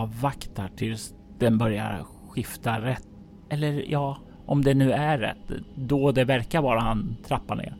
avvaktar 0.00 0.70
tills 0.76 1.14
den 1.38 1.58
börjar 1.58 2.04
skifta 2.28 2.80
rätt. 2.80 3.06
Eller 3.48 3.84
ja, 3.88 4.18
om 4.46 4.64
det 4.64 4.74
nu 4.74 4.92
är 4.92 5.18
rätt, 5.18 5.52
då 5.74 6.12
det 6.12 6.24
verkar 6.24 6.62
vara 6.62 6.90
en 6.90 7.16
trappa 7.26 7.54
ner. 7.54 7.76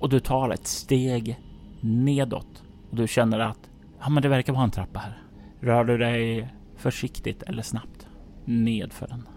Och 0.00 0.08
du 0.08 0.20
tar 0.20 0.50
ett 0.50 0.66
steg 0.66 1.38
nedåt 1.80 2.62
och 2.90 2.96
du 2.96 3.08
känner 3.08 3.38
att 3.38 3.70
ja, 4.00 4.08
men 4.08 4.22
det 4.22 4.28
verkar 4.28 4.52
vara 4.52 4.64
en 4.64 4.70
trappa 4.70 4.98
här. 4.98 5.18
Rör 5.60 5.84
du 5.84 5.98
dig 5.98 6.48
försiktigt 6.76 7.42
eller 7.42 7.62
snabbt 7.62 8.06
nedför 8.44 9.08
den? 9.08 9.28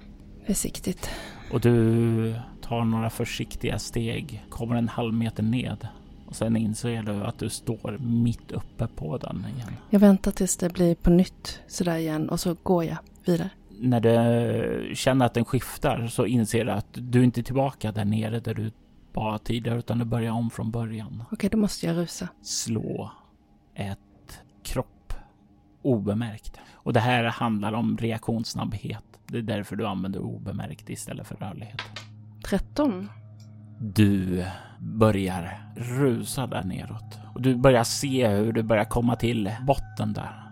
Försiktigt. 0.47 1.09
Och 1.51 1.61
du 1.61 2.35
tar 2.73 2.85
några 2.85 3.09
försiktiga 3.09 3.79
steg, 3.79 4.45
kommer 4.49 4.75
en 4.75 4.89
halv 4.89 5.13
meter 5.13 5.43
ned 5.43 5.87
och 6.27 6.35
sen 6.35 6.55
inser 6.55 7.03
du 7.03 7.23
att 7.23 7.39
du 7.39 7.49
står 7.49 7.97
mitt 7.97 8.51
uppe 8.51 8.87
på 8.87 9.17
den 9.17 9.45
igen. 9.55 9.73
Jag 9.89 9.99
väntar 9.99 10.31
tills 10.31 10.57
det 10.57 10.73
blir 10.73 10.95
på 10.95 11.09
nytt 11.09 11.61
sådär 11.67 11.97
igen 11.97 12.29
och 12.29 12.39
så 12.39 12.55
går 12.63 12.83
jag 12.83 12.97
vidare. 13.25 13.49
När 13.79 13.99
du 13.99 14.95
känner 14.95 15.25
att 15.25 15.33
den 15.33 15.45
skiftar 15.45 16.07
så 16.07 16.25
inser 16.25 16.65
du 16.65 16.71
att 16.71 16.87
du 16.91 17.23
inte 17.23 17.41
är 17.41 17.43
tillbaka 17.43 17.91
där 17.91 18.05
nere 18.05 18.39
där 18.39 18.53
du 18.53 18.71
var 19.13 19.37
tidigare 19.37 19.79
utan 19.79 19.99
du 19.99 20.05
börjar 20.05 20.31
om 20.31 20.49
från 20.49 20.71
början. 20.71 21.23
Okej, 21.31 21.49
då 21.49 21.57
måste 21.57 21.85
jag 21.85 21.97
rusa. 21.97 22.27
Slå 22.41 23.11
ett 23.75 24.39
kropp 24.63 25.13
obemärkt. 25.81 26.59
Och 26.73 26.93
det 26.93 26.99
här 26.99 27.23
handlar 27.23 27.73
om 27.73 27.97
reaktionssnabbhet. 27.97 29.03
Det 29.27 29.37
är 29.37 29.41
därför 29.41 29.75
du 29.75 29.87
använder 29.87 30.19
obemärkt 30.19 30.89
istället 30.89 31.27
för 31.27 31.35
rörlighet. 31.35 31.81
13. 32.43 33.09
Du 33.79 34.45
börjar 34.79 35.73
rusa 35.75 36.47
där 36.47 36.63
neråt 36.63 37.19
och 37.33 37.41
du 37.41 37.55
börjar 37.55 37.83
se 37.83 38.27
hur 38.27 38.53
du 38.53 38.63
börjar 38.63 38.85
komma 38.85 39.15
till 39.15 39.51
botten 39.67 40.13
där. 40.13 40.43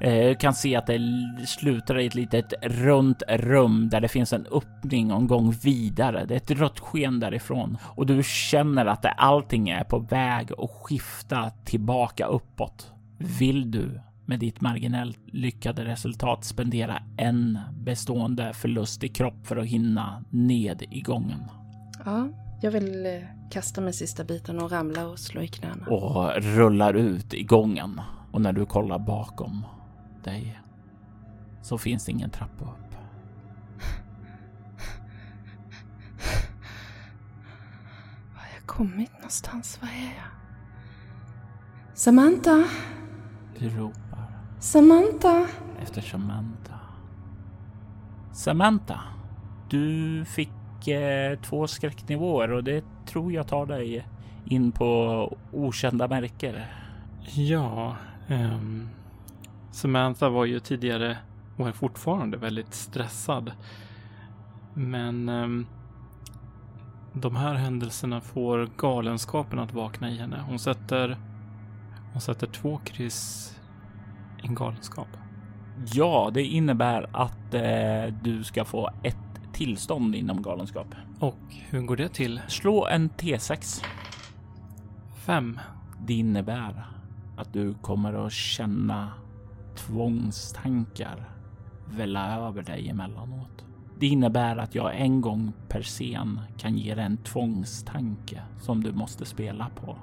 Eh, 0.00 0.28
du 0.28 0.34
kan 0.34 0.54
se 0.54 0.76
att 0.76 0.86
det 0.86 1.00
slutar 1.46 1.98
i 1.98 2.06
ett 2.06 2.14
litet 2.14 2.52
runt 2.62 3.22
rum 3.28 3.88
där 3.88 4.00
det 4.00 4.08
finns 4.08 4.32
en 4.32 4.46
öppning 4.46 5.12
och 5.12 5.20
en 5.20 5.26
gång 5.26 5.50
vidare. 5.50 6.24
Det 6.24 6.34
är 6.34 6.36
ett 6.36 6.50
rött 6.50 6.80
sken 6.80 7.20
därifrån 7.20 7.78
och 7.82 8.06
du 8.06 8.22
känner 8.24 8.86
att 8.86 9.06
allting 9.16 9.68
är 9.68 9.84
på 9.84 9.98
väg 9.98 10.52
att 10.52 10.70
skifta 10.70 11.50
tillbaka 11.64 12.26
uppåt. 12.26 12.92
Vill 13.18 13.70
du 13.70 14.00
med 14.26 14.40
ditt 14.40 14.60
marginellt 14.60 15.18
lyckade 15.26 15.84
resultat 15.84 16.44
spendera 16.44 17.02
en 17.16 17.58
bestående 17.84 18.52
förlust 18.52 19.04
i 19.04 19.08
kropp 19.08 19.46
för 19.46 19.56
att 19.56 19.66
hinna 19.66 20.24
ned 20.30 20.82
i 20.90 21.00
gången. 21.00 21.40
Ja, 22.04 22.28
jag 22.62 22.70
vill 22.70 23.06
eh, 23.06 23.12
kasta 23.50 23.80
med 23.80 23.94
sista 23.94 24.24
biten 24.24 24.58
och 24.58 24.70
ramla 24.70 25.08
och 25.08 25.18
slå 25.18 25.42
i 25.42 25.48
knäna. 25.48 25.86
Och 25.86 26.42
rullar 26.42 26.94
ut 26.94 27.34
i 27.34 27.42
gången. 27.42 28.00
Och 28.32 28.40
när 28.40 28.52
du 28.52 28.66
kollar 28.66 28.98
bakom 28.98 29.66
dig 30.24 30.60
så 31.62 31.78
finns 31.78 32.04
det 32.04 32.12
ingen 32.12 32.30
trappa 32.30 32.64
upp. 32.64 32.92
Var 38.34 38.40
har 38.40 38.48
jag 38.54 38.66
kommit 38.66 39.12
någonstans? 39.12 39.78
Var 39.82 39.88
är 39.88 40.14
jag? 40.16 40.30
Samantha? 41.94 42.64
Du 43.58 43.68
ropar. 43.68 44.05
Samantha. 44.58 45.46
Efter 45.82 46.00
Samantha. 46.00 46.80
Samantha, 48.32 49.00
du 49.70 50.24
fick 50.24 50.88
eh, 50.88 51.38
två 51.38 51.66
skräcknivåer 51.66 52.52
och 52.52 52.64
det 52.64 52.84
tror 53.06 53.32
jag 53.32 53.48
tar 53.48 53.66
dig 53.66 54.06
in 54.44 54.72
på 54.72 55.36
okända 55.52 56.08
märken. 56.08 56.54
Ja, 57.34 57.96
um, 58.28 58.88
Samantha 59.70 60.28
var 60.28 60.44
ju 60.44 60.60
tidigare 60.60 61.18
och 61.56 61.68
är 61.68 61.72
fortfarande 61.72 62.36
väldigt 62.36 62.74
stressad. 62.74 63.52
Men 64.74 65.28
um, 65.28 65.66
de 67.12 67.36
här 67.36 67.54
händelserna 67.54 68.20
får 68.20 68.70
galenskapen 68.76 69.58
att 69.58 69.72
vakna 69.72 70.10
i 70.10 70.16
henne. 70.16 70.44
Hon 70.48 70.58
sätter, 70.58 71.16
hon 72.12 72.20
sätter 72.20 72.46
två 72.46 72.80
kryss 72.84 73.52
en 74.48 74.54
galenskap? 74.54 75.08
Ja, 75.92 76.30
det 76.34 76.42
innebär 76.42 77.06
att 77.12 77.54
eh, 77.54 78.14
du 78.22 78.44
ska 78.44 78.64
få 78.64 78.90
ett 79.02 79.16
tillstånd 79.52 80.14
inom 80.14 80.42
galenskap. 80.42 80.94
Och 81.20 81.38
hur 81.48 81.80
går 81.80 81.96
det 81.96 82.08
till? 82.08 82.40
Slå 82.48 82.86
en 82.86 83.10
T6. 83.10 83.84
Fem. 85.16 85.60
Det 86.06 86.14
innebär 86.14 86.86
att 87.36 87.52
du 87.52 87.74
kommer 87.74 88.26
att 88.26 88.32
känna 88.32 89.12
tvångstankar 89.76 91.30
välla 91.90 92.36
över 92.36 92.62
dig 92.62 92.88
emellanåt. 92.88 93.64
Det 93.98 94.06
innebär 94.06 94.56
att 94.56 94.74
jag 94.74 95.00
en 95.00 95.20
gång 95.20 95.52
per 95.68 95.82
scen 95.82 96.40
kan 96.58 96.76
ge 96.76 96.94
dig 96.94 97.04
en 97.04 97.16
tvångstanke 97.16 98.42
som 98.60 98.82
du 98.82 98.92
måste 98.92 99.24
spela 99.24 99.70
på 99.74 99.96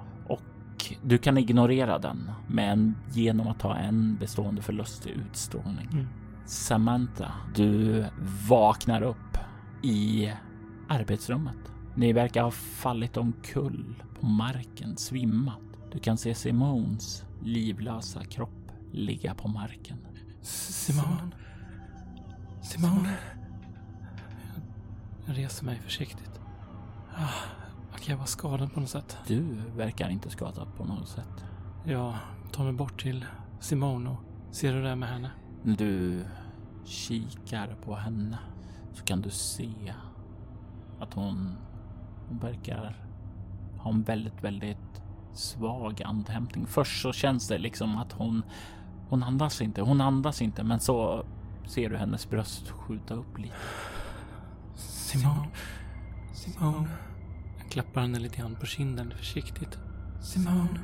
du 1.03 1.17
kan 1.17 1.37
ignorera 1.37 1.99
den 1.99 2.31
men 2.47 2.95
genom 3.11 3.47
att 3.47 3.59
ta 3.59 3.75
en 3.75 4.17
bestående 4.19 4.61
förlust 4.61 5.07
i 5.07 5.09
utstrålning. 5.09 5.89
Mm. 5.91 6.07
Samantha, 6.45 7.31
du 7.55 8.05
vaknar 8.49 9.01
upp 9.01 9.37
i 9.83 10.31
arbetsrummet. 10.89 11.57
Ni 11.95 12.13
verkar 12.13 12.43
ha 12.43 12.51
fallit 12.51 13.17
omkull 13.17 14.03
på 14.19 14.25
marken, 14.25 14.97
svimmat. 14.97 15.59
Du 15.91 15.99
kan 15.99 16.17
se 16.17 16.35
Simons 16.35 17.25
livlösa 17.43 18.23
kropp 18.23 18.71
ligga 18.91 19.35
på 19.35 19.47
marken. 19.47 19.97
Simon? 20.41 21.33
Simon? 22.61 23.07
Jag 25.25 25.37
reser 25.37 25.65
mig 25.65 25.79
försiktigt. 25.79 26.39
Verkar 27.93 28.11
jag 28.11 28.17
vara 28.17 28.27
skadad 28.27 28.73
på 28.73 28.79
något 28.79 28.89
sätt? 28.89 29.17
Du 29.27 29.61
verkar 29.75 30.09
inte 30.09 30.29
skadad 30.29 30.67
på 30.77 30.85
något 30.85 31.07
sätt. 31.07 31.45
Jag 31.85 32.15
tar 32.51 32.63
mig 32.63 32.73
bort 32.73 33.01
till 33.01 33.25
Simone 33.59 34.09
och 34.09 34.19
ser 34.55 34.73
hur 34.73 34.83
det 34.83 34.89
är 34.89 34.95
med 34.95 35.09
henne. 35.09 35.31
När 35.63 35.75
du 35.75 36.25
kikar 36.85 37.75
på 37.85 37.95
henne 37.95 38.37
så 38.93 39.03
kan 39.03 39.21
du 39.21 39.29
se 39.29 39.93
att 40.99 41.13
hon, 41.13 41.55
hon 42.27 42.39
verkar 42.39 43.05
ha 43.77 43.91
en 43.91 44.03
väldigt, 44.03 44.43
väldigt 44.43 45.01
svag 45.33 46.03
andhämtning. 46.03 46.67
Först 46.67 47.01
så 47.01 47.13
känns 47.13 47.47
det 47.47 47.57
liksom 47.57 47.97
att 47.97 48.11
hon, 48.11 48.43
hon 49.09 49.23
andas 49.23 49.61
inte, 49.61 49.81
hon 49.81 50.01
andas 50.01 50.41
inte, 50.41 50.63
men 50.63 50.79
så 50.79 51.25
ser 51.65 51.89
du 51.89 51.97
hennes 51.97 52.29
bröst 52.29 52.69
skjuta 52.69 53.13
upp 53.13 53.37
lite. 53.37 53.55
Simone. 54.75 55.47
Simone. 56.33 56.87
Klappar 57.73 58.01
henne 58.01 58.19
lite 58.19 58.37
grann 58.37 58.55
på 58.55 58.65
kinden 58.65 59.11
försiktigt. 59.17 59.79
Simone. 60.21 60.79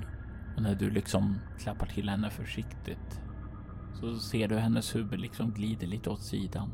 Och 0.56 0.62
när 0.62 0.76
du 0.76 0.90
liksom 0.90 1.40
klappar 1.60 1.86
till 1.86 2.10
henne 2.10 2.30
försiktigt 2.30 3.22
så 4.00 4.20
ser 4.20 4.48
du 4.48 4.58
hennes 4.58 4.96
huvud 4.96 5.20
liksom 5.20 5.52
glider 5.52 5.88
lite 5.88 6.10
åt 6.10 6.22
sidan. 6.22 6.70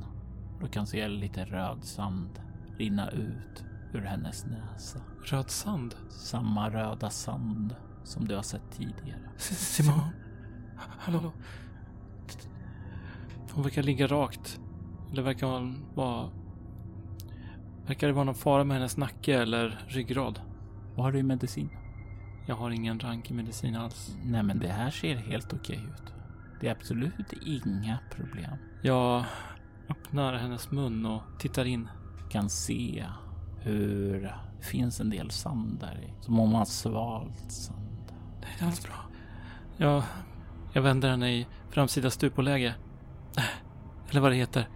Du 0.61 0.67
kan 0.67 0.87
se 0.87 1.07
lite 1.07 1.45
röd 1.45 1.83
sand 1.83 2.29
rinna 2.77 3.09
ut 3.11 3.63
ur 3.93 4.01
hennes 4.01 4.45
näsa. 4.45 4.99
Röd 5.23 5.49
sand. 5.49 5.95
Samma 6.09 6.69
röda 6.69 7.09
sand 7.09 7.75
som 8.03 8.27
du 8.27 8.35
har 8.35 8.43
sett 8.43 8.71
tidigare. 8.71 9.29
S- 9.37 9.75
Simone. 9.75 10.11
Hallå. 10.77 11.31
Hon 13.51 13.63
verkar 13.63 13.83
ligga 13.83 14.07
rakt. 14.07 14.59
Eller 15.11 15.21
verkar 15.21 15.47
hon 15.47 15.85
vara... 15.95 16.29
Verkar 17.87 18.07
det 18.07 18.13
vara 18.13 18.25
någon 18.25 18.35
fara 18.35 18.63
med 18.63 18.77
hennes 18.77 18.97
nacke 18.97 19.41
eller 19.41 19.79
ryggrad? 19.87 20.39
Vad 20.95 21.05
har 21.05 21.11
du 21.11 21.19
i 21.19 21.23
medicin? 21.23 21.69
Jag 22.47 22.55
har 22.55 22.71
ingen 22.71 22.99
rank 22.99 23.31
i 23.31 23.33
medicin 23.33 23.75
alls. 23.75 24.17
Nej, 24.23 24.43
men 24.43 24.59
det 24.59 24.67
här 24.67 24.91
ser 24.91 25.15
helt 25.15 25.53
okej 25.53 25.75
ut. 25.75 26.13
Det 26.61 26.67
är 26.67 26.71
absolut 26.71 27.33
inga 27.45 27.99
problem. 28.11 28.57
Jag 28.81 29.23
öppnar 29.89 30.33
hennes 30.33 30.71
mun 30.71 31.05
och 31.05 31.21
tittar 31.39 31.65
in. 31.65 31.89
Kan 32.29 32.49
se 32.49 33.05
hur 33.59 34.21
det 34.59 34.65
finns 34.65 34.99
en 34.99 35.09
del 35.09 35.31
sand 35.31 35.79
där 35.79 35.99
i. 36.03 36.23
Som 36.23 36.39
om 36.39 36.51
man 36.51 36.65
svalt 36.65 37.51
sand. 37.51 38.13
Det 38.41 38.47
är 38.47 38.51
inte 38.51 38.65
alls 38.65 38.83
bra. 38.83 38.95
Jag, 39.77 40.03
jag 40.73 40.81
vänder 40.81 41.09
henne 41.09 41.31
i 41.31 41.47
framsida 41.69 42.09
stupoläge. 42.09 42.75
Eller 44.09 44.21
vad 44.21 44.31
det 44.31 44.35
heter. 44.35 44.69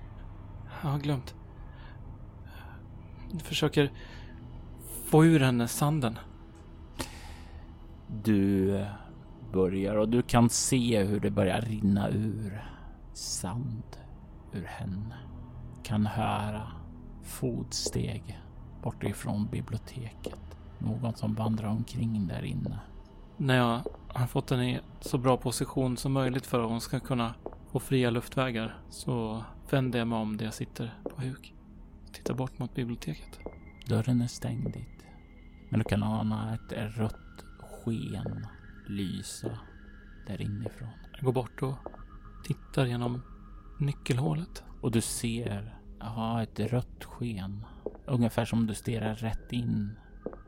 Jag 0.82 0.90
har 0.90 1.00
glömt. 1.00 1.36
Försöker 3.38 3.92
få 5.06 5.26
ur 5.26 5.40
henne 5.40 5.68
sanden. 5.68 6.20
Du 8.24 8.86
börjar 9.54 9.96
och 9.96 10.10
du 10.10 10.22
kan 10.22 10.50
se 10.50 11.04
hur 11.04 11.20
det 11.20 11.32
börjar 11.32 11.62
rinna 11.62 12.10
ur 12.10 12.64
sand 13.14 13.84
ur 14.54 14.64
henne. 14.64 15.18
Kan 15.84 16.06
höra 16.06 16.62
fotsteg 17.24 18.40
bortifrån 18.84 19.48
biblioteket. 19.52 20.58
Någon 20.80 21.16
som 21.16 21.34
vandrar 21.34 21.68
omkring 21.68 22.28
där 22.28 22.46
inne. 22.46 22.80
När 23.38 23.58
jag 23.58 23.82
har 24.08 24.28
fått 24.28 24.50
henne 24.50 24.72
i 24.72 24.80
så 25.02 25.18
bra 25.18 25.38
position 25.38 25.98
som 25.98 26.12
möjligt 26.12 26.46
för 26.46 26.64
att 26.64 26.70
hon 26.70 26.82
ska 26.82 27.00
kunna 27.00 27.34
få 27.72 27.80
fria 27.80 28.10
luftvägar 28.10 28.78
så 28.90 29.44
vänder 29.70 30.00
jag 30.00 30.08
mig 30.08 30.20
om 30.20 30.38
där 30.38 30.46
jag 30.46 30.54
sitter 30.54 30.94
på 31.04 31.22
huk. 31.22 31.54
Tittar 32.14 32.34
bort 32.34 32.60
mot 32.60 32.76
biblioteket. 32.76 33.40
Dörren 33.88 34.22
är 34.22 34.28
stängd 34.28 34.74
dit. 34.74 35.06
Men 35.70 35.80
du 35.80 35.84
kan 35.86 36.04
ana 36.04 36.54
ett 36.54 36.98
rött 36.98 37.46
sken 37.60 38.48
lysa 38.88 39.60
där 40.28 40.42
inifrån. 40.42 40.90
Jag 41.14 41.24
går 41.24 41.34
bort 41.34 41.62
och 41.62 41.76
tittar 42.44 42.86
genom 42.86 43.22
nyckelhålet. 43.80 44.64
Och 44.82 44.92
du 44.92 45.02
ser, 45.02 45.80
ja, 46.00 46.44
ett 46.44 46.60
rött 46.60 47.04
sken. 47.04 47.66
Ungefär 48.06 48.46
som 48.46 48.68
du 48.68 48.76
stirrar 48.76 49.16
rätt 49.16 49.52
in 49.54 50.00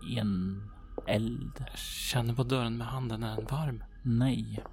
i 0.09 0.19
en 0.19 0.63
eld. 1.07 1.65
Jag 1.69 1.77
känner 1.77 2.33
på 2.33 2.43
dörren 2.43 2.77
med 2.77 2.87
handen. 2.87 3.23
Är 3.23 3.35
den 3.35 3.45
varm? 3.45 3.83
Nej, 4.03 4.63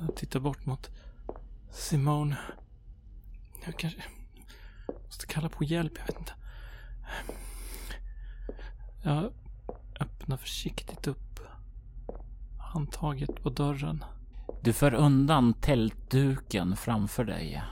Jag 0.00 0.16
tittar 0.16 0.40
bort 0.40 0.66
mot 0.66 0.90
Simone. 1.70 2.36
Jag 3.64 3.78
kanske 3.78 4.02
måste 5.12 5.26
kalla 5.26 5.48
på 5.48 5.64
hjälp. 5.64 5.92
Jag 5.98 6.06
vet 6.06 6.18
inte. 6.18 6.32
Jag 9.02 9.32
öppnar 10.00 10.36
försiktigt 10.36 11.06
upp 11.06 11.40
handtaget 12.58 13.42
på 13.42 13.50
dörren. 13.50 14.04
Du 14.62 14.72
för 14.72 14.94
undan 14.94 15.54
tältduken 15.54 16.76
framför 16.76 17.24
dig 17.24 17.62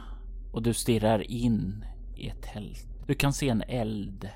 och 0.53 0.63
du 0.63 0.75
stirrar 0.75 1.31
in 1.31 1.85
i 2.17 2.29
ett 2.29 2.43
tält. 2.43 2.87
Du 3.07 3.15
kan 3.15 3.33
se 3.33 3.49
en 3.49 3.63
eld 3.63 4.29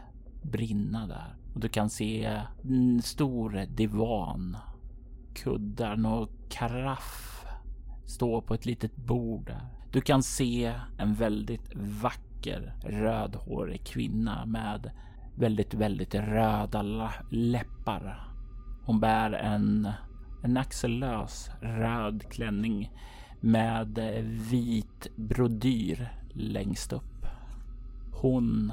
brinna 0.43 1.07
där 1.07 1.37
och 1.55 1.61
du 1.61 1.69
kan 1.69 1.91
se 1.91 2.41
en 2.63 3.03
stor 3.03 3.67
divan, 3.67 4.57
kuddar 5.35 6.07
och 6.07 6.31
karaff 6.51 7.45
stå 8.07 8.43
på 8.43 8.55
ett 8.55 8.67
litet 8.67 8.97
bord 8.97 9.47
där. 9.47 9.69
Du 9.93 10.01
kan 10.01 10.23
se 10.23 10.75
en 10.99 11.15
väldigt 11.15 11.75
vacker 11.75 12.34
rödhårig 12.83 13.85
kvinna 13.85 14.47
med 14.47 14.91
väldigt, 15.35 15.75
väldigt 15.75 16.15
röda 16.15 16.83
läppar. 17.31 18.29
Hon 18.85 19.01
bär 19.01 19.33
en 19.33 19.89
en 20.45 20.57
axellös 20.57 21.51
röd 21.61 22.25
klänning 22.31 22.93
med 23.41 23.99
vit 24.51 25.09
brodyr 25.17 26.13
längst 26.33 26.93
upp. 26.93 27.27
Hon 28.13 28.73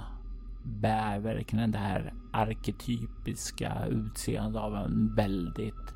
bär 0.64 1.20
verkligen 1.20 1.72
det 1.72 1.78
här 1.78 2.14
arketypiska 2.34 3.86
utseendet 3.86 4.62
av 4.62 4.76
en 4.76 5.16
väldigt 5.16 5.94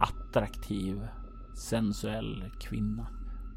attraktiv, 0.00 1.08
sensuell 1.54 2.44
kvinna. 2.60 3.06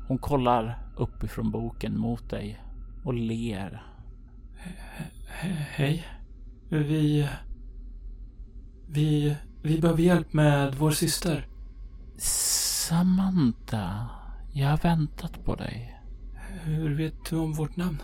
Hon 0.07 0.17
kollar 0.17 0.79
uppifrån 0.97 1.51
boken 1.51 1.99
mot 1.99 2.29
dig 2.29 2.63
och 3.03 3.13
ler. 3.13 3.83
He- 5.41 5.65
hej. 5.71 6.05
Vi... 6.69 7.29
Vi... 8.87 9.35
Vi 9.61 9.79
behöver 9.79 10.03
hjälp 10.03 10.33
med 10.33 10.75
vår 10.75 10.91
syster. 10.91 11.47
Samantha, 12.17 14.09
jag 14.53 14.67
har 14.69 14.77
väntat 14.77 15.45
på 15.45 15.55
dig. 15.55 15.99
Hur 16.63 16.95
vet 16.95 17.25
du 17.29 17.35
om 17.35 17.53
vårt 17.53 17.75
namn? 17.75 18.01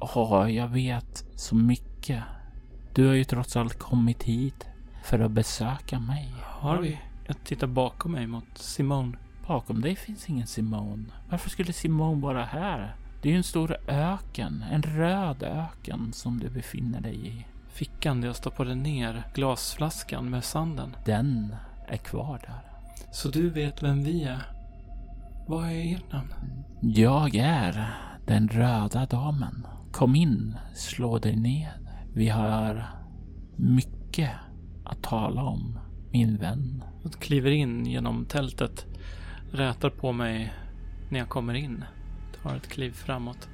Ja, 0.00 0.50
jag 0.50 0.68
vet 0.68 1.24
så 1.34 1.54
mycket. 1.54 2.22
Du 2.94 3.06
har 3.06 3.14
ju 3.14 3.24
trots 3.24 3.56
allt 3.56 3.78
kommit 3.78 4.22
hit 4.22 4.66
för 5.04 5.18
att 5.18 5.30
besöka 5.30 5.98
mig. 5.98 6.34
Har 6.42 6.78
vi? 6.78 7.00
Jag 7.26 7.44
tittar 7.44 7.66
bakom 7.66 8.12
mig 8.12 8.26
mot 8.26 8.58
Simone. 8.58 9.18
Bakom 9.46 9.80
dig 9.80 9.96
finns 9.96 10.28
ingen 10.28 10.46
Simon. 10.46 11.12
Varför 11.30 11.50
skulle 11.50 11.72
Simon 11.72 12.20
vara 12.20 12.44
här? 12.44 12.96
Det 13.22 13.28
är 13.28 13.32
ju 13.32 13.36
en 13.36 13.44
stor 13.44 13.76
öken, 13.88 14.64
en 14.70 14.82
röd 14.82 15.42
öken 15.42 16.12
som 16.12 16.40
du 16.40 16.50
befinner 16.50 17.00
dig 17.00 17.28
i. 17.28 17.46
Fickan 17.68 18.20
där 18.20 18.28
jag 18.28 18.36
stoppade 18.36 18.74
ner 18.74 19.22
glasflaskan 19.34 20.30
med 20.30 20.44
sanden. 20.44 20.96
Den 21.04 21.54
är 21.88 21.96
kvar 21.96 22.40
där. 22.46 22.60
Så 23.12 23.28
du 23.28 23.50
vet 23.50 23.82
vem 23.82 24.04
vi 24.04 24.24
är? 24.24 24.42
Vad 25.48 25.64
är 25.64 25.94
ert 25.94 26.12
namn? 26.12 26.34
Jag 26.80 27.34
är 27.36 27.94
den 28.26 28.48
röda 28.48 29.06
damen. 29.06 29.66
Kom 29.92 30.14
in, 30.14 30.56
slå 30.74 31.18
dig 31.18 31.36
ned. 31.36 31.68
Vi 32.14 32.28
har 32.28 32.86
mycket 33.56 34.30
att 34.84 35.02
tala 35.02 35.42
om, 35.42 35.78
min 36.10 36.36
vän. 36.36 36.84
Jag 37.02 37.12
kliver 37.12 37.50
in 37.50 37.86
genom 37.86 38.24
tältet. 38.24 38.86
Rätar 39.52 39.90
på 39.90 40.12
mig 40.12 40.52
när 41.10 41.18
jag 41.18 41.28
kommer 41.28 41.54
in. 41.54 41.84
Tar 42.42 42.56
ett 42.56 42.68
kliv 42.68 42.90
framåt. 42.92 43.48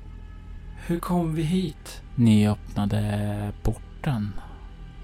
Hur 0.86 0.98
kom 0.98 1.34
vi 1.34 1.42
hit? 1.42 2.02
Ni 2.14 2.48
öppnade 2.48 3.52
porten 3.62 4.32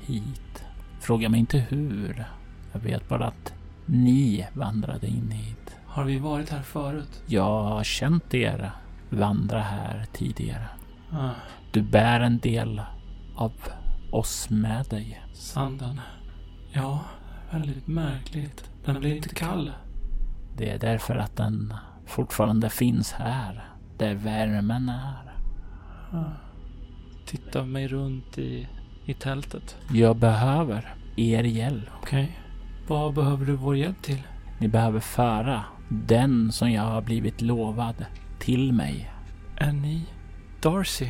hit. 0.07 0.65
Fråga 1.01 1.29
mig 1.29 1.41
inte 1.41 1.59
hur. 1.59 2.25
Jag 2.73 2.81
vet 2.81 3.09
bara 3.09 3.27
att 3.27 3.53
ni 3.87 4.47
vandrade 4.55 5.07
in 5.07 5.31
hit. 5.31 5.77
Har 5.87 6.05
vi 6.05 6.19
varit 6.19 6.51
här 6.51 6.63
förut? 6.63 7.23
Jag 7.27 7.63
har 7.63 7.85
känt 7.85 8.35
er 8.35 8.71
vandra 9.11 9.61
här 9.63 10.07
tidigare. 10.13 10.69
Ah, 11.13 11.31
Du 11.73 11.83
bär 11.83 12.21
en 12.21 12.39
del 12.39 12.83
av 13.37 13.53
oss 14.13 14.51
med 14.51 14.87
dig. 14.91 15.23
sanden. 15.35 16.01
Ja, 16.73 17.01
väldigt 17.51 17.87
märkligt. 17.87 18.71
Den 18.85 19.01
blir 19.01 19.17
inte 19.17 19.29
kall. 19.35 19.73
Det 20.57 20.71
är 20.71 20.79
därför 20.79 21.17
att 21.17 21.37
den 21.37 21.75
fortfarande 22.07 22.71
finns 22.71 23.13
här, 23.13 23.70
där 24.01 24.15
värmen 24.15 24.89
är. 24.89 25.33
Tittar 27.27 27.65
mig 27.65 27.89
runt 27.89 28.39
i, 28.39 28.69
i 29.05 29.15
tältet. 29.15 29.77
Jag 29.93 30.17
behöver 30.17 30.95
er 31.17 31.45
hjälp. 31.45 31.89
Okej. 32.03 32.39
Vad 32.89 33.15
behöver 33.15 33.47
du 33.47 33.57
vår 33.57 33.77
hjälp 33.77 34.03
till? 34.03 34.23
Ni 34.59 34.69
behöver 34.69 35.01
föra 35.01 35.65
den 35.89 36.53
som 36.53 36.71
jag 36.73 36.83
har 36.83 37.03
blivit 37.03 37.41
lovad 37.41 38.05
till 38.39 38.73
mig. 38.73 39.11
Är 39.57 39.73
ni 39.73 40.05
Darcy? 40.63 41.09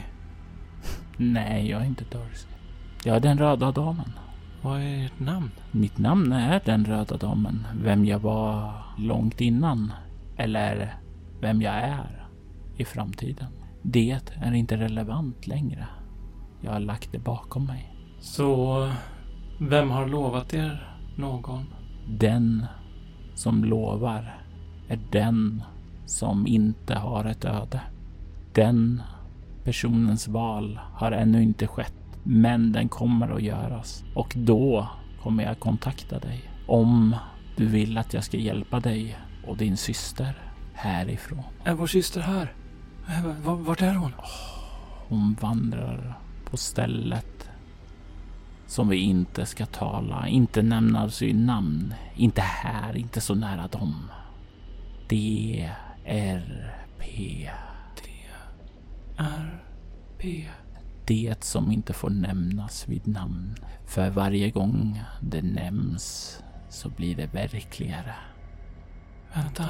Nej, 1.16 1.70
jag 1.70 1.80
är 1.80 1.86
inte 1.86 2.04
Darcy. 2.04 2.48
Jag 3.04 3.16
är 3.16 3.20
den 3.20 3.38
röda 3.38 3.72
damen. 3.72 4.12
Vad 4.62 4.80
är 4.80 5.04
ert 5.06 5.20
namn? 5.20 5.50
Mitt 5.70 5.98
namn 5.98 6.32
är 6.32 6.62
den 6.64 6.84
röda 6.84 7.16
damen. 7.16 7.66
Vem 7.82 8.04
jag 8.04 8.18
var 8.18 8.72
långt 8.98 9.40
innan. 9.40 9.92
Eller 10.36 10.94
vem 11.40 11.62
jag 11.62 11.74
är 11.74 12.19
i 12.80 12.84
framtiden. 12.84 13.48
Det 13.82 14.20
är 14.40 14.52
inte 14.52 14.76
relevant 14.76 15.46
längre. 15.46 15.86
Jag 16.60 16.72
har 16.72 16.80
lagt 16.80 17.12
det 17.12 17.18
bakom 17.18 17.66
mig. 17.66 17.94
Så, 18.20 18.90
vem 19.60 19.90
har 19.90 20.06
lovat 20.06 20.54
er 20.54 20.96
någon? 21.16 21.64
Den 22.08 22.66
som 23.34 23.64
lovar 23.64 24.42
är 24.88 25.00
den 25.12 25.62
som 26.06 26.46
inte 26.46 26.94
har 26.94 27.24
ett 27.24 27.44
öde. 27.44 27.80
Den 28.54 29.02
personens 29.64 30.28
val 30.28 30.80
har 30.94 31.12
ännu 31.12 31.42
inte 31.42 31.66
skett, 31.66 31.94
men 32.22 32.72
den 32.72 32.88
kommer 32.88 33.30
att 33.30 33.42
göras. 33.42 34.04
Och 34.14 34.34
då 34.36 34.88
kommer 35.22 35.44
jag 35.44 35.60
kontakta 35.60 36.18
dig 36.18 36.50
om 36.66 37.16
du 37.56 37.66
vill 37.66 37.98
att 37.98 38.14
jag 38.14 38.24
ska 38.24 38.36
hjälpa 38.36 38.80
dig 38.80 39.16
och 39.46 39.56
din 39.56 39.76
syster 39.76 40.38
härifrån. 40.74 41.42
Är 41.64 41.74
vår 41.74 41.86
syster 41.86 42.20
här? 42.20 42.52
Eh, 43.10 43.24
Vart 43.42 43.82
är 43.82 43.94
hon? 43.94 44.12
Hon 45.08 45.36
vandrar 45.40 46.18
på 46.44 46.56
stället 46.56 47.50
som 48.66 48.88
vi 48.88 48.96
inte 48.96 49.46
ska 49.46 49.66
tala, 49.66 50.28
inte 50.28 50.62
nämna 50.62 51.10
vid 51.20 51.36
namn, 51.36 51.94
inte 52.14 52.40
här, 52.40 52.96
inte 52.96 53.20
så 53.20 53.34
nära 53.34 53.66
dem. 53.66 54.10
DRP. 55.08 55.80
R. 59.16 59.62
P. 60.18 60.48
Det 61.06 61.44
som 61.44 61.72
inte 61.72 61.92
får 61.92 62.10
nämnas 62.10 62.88
vid 62.88 63.08
namn. 63.08 63.54
För 63.86 64.10
varje 64.10 64.50
gång 64.50 65.02
det 65.20 65.42
nämns 65.42 66.38
så 66.68 66.88
blir 66.88 67.16
det 67.16 67.26
verkligare. 67.26 68.14
Vänta. 69.34 69.64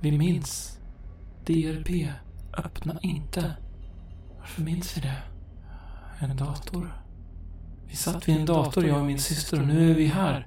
Vi 0.00 0.18
minns. 0.18 0.78
DRP. 1.44 2.08
Öppna 2.56 2.98
inte. 3.02 3.56
Varför 4.38 4.62
minns 4.62 4.96
vi 4.96 5.00
det? 5.00 5.16
En 6.18 6.36
dator. 6.36 7.02
Vi 7.86 7.96
satt 7.96 8.28
vid 8.28 8.36
en 8.36 8.46
dator, 8.46 8.86
jag 8.86 8.98
och 8.98 9.04
min 9.04 9.18
syster, 9.18 9.60
och 9.60 9.66
nu 9.66 9.90
är 9.90 9.94
vi 9.94 10.06
här. 10.06 10.46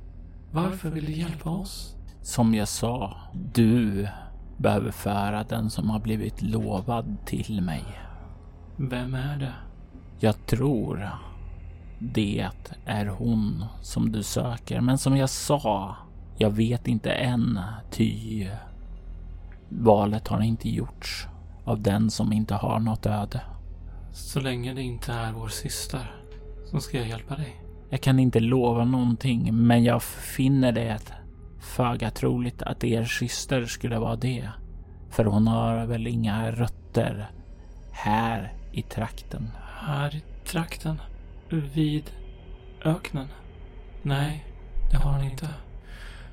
Varför 0.52 0.90
vill 0.90 1.06
du 1.06 1.12
hjälpa 1.12 1.50
oss? 1.50 1.96
Som 2.22 2.56
jag 2.56 2.68
sa, 2.68 3.18
du 3.54 4.08
behöver 4.58 4.92
föra 4.92 5.44
den 5.44 5.70
som 5.70 5.90
har 5.90 6.00
blivit 6.00 6.42
lovad 6.42 7.18
till 7.26 7.62
mig. 7.62 7.84
Vem 8.78 9.14
är 9.16 9.38
det? 9.38 9.54
Jag 10.20 10.46
tror 10.46 11.10
det 12.00 12.48
är 12.86 13.06
hon 13.06 13.66
som 13.82 14.12
du 14.12 14.24
söker. 14.24 14.82
Men 14.82 14.98
som 14.98 15.18
jag 15.18 15.30
sa, 15.30 15.96
jag 16.38 16.50
vet 16.50 16.88
inte 16.88 17.12
än 17.12 17.60
ty 17.92 18.48
valet 19.70 20.28
har 20.28 20.42
inte 20.42 20.70
gjorts 20.70 21.28
av 21.70 21.82
den 21.82 22.12
som 22.12 22.34
inte 22.34 22.56
har 22.56 22.80
något 22.80 23.06
öde. 23.06 23.42
Så 24.14 24.40
länge 24.40 24.74
det 24.74 24.82
inte 24.82 25.14
är 25.14 25.32
vår 25.32 25.48
syster 25.48 26.16
så 26.66 26.80
ska 26.80 26.98
jag 26.98 27.08
hjälpa 27.08 27.36
dig. 27.36 27.62
Jag 27.90 28.02
kan 28.02 28.20
inte 28.20 28.40
lova 28.40 28.86
någonting, 28.86 29.56
men 29.56 29.84
jag 29.84 30.04
finner 30.04 30.72
det 30.72 31.00
föga 31.60 32.12
troligt 32.12 32.62
att 32.62 32.84
er 32.84 33.04
syster 33.04 33.66
skulle 33.66 34.00
vara 34.00 34.16
det. 34.16 34.50
För 35.10 35.26
hon 35.26 35.48
har 35.48 35.86
väl 35.86 36.08
inga 36.08 36.52
rötter 36.52 37.32
här 37.92 38.54
i 38.72 38.82
trakten. 38.82 39.52
Här 39.80 40.16
i 40.16 40.24
trakten. 40.46 41.02
Vid 41.50 42.12
öknen. 42.86 43.28
Nej, 44.02 44.46
det 44.92 44.98
har 44.98 45.12
han 45.12 45.24
inte. 45.24 45.48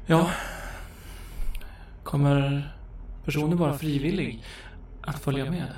Ja. 0.07 0.31
Kommer 2.03 2.73
personen 3.25 3.59
vara 3.59 3.79
frivillig 3.79 4.43
att 5.07 5.19
följa 5.19 5.51
med? 5.51 5.73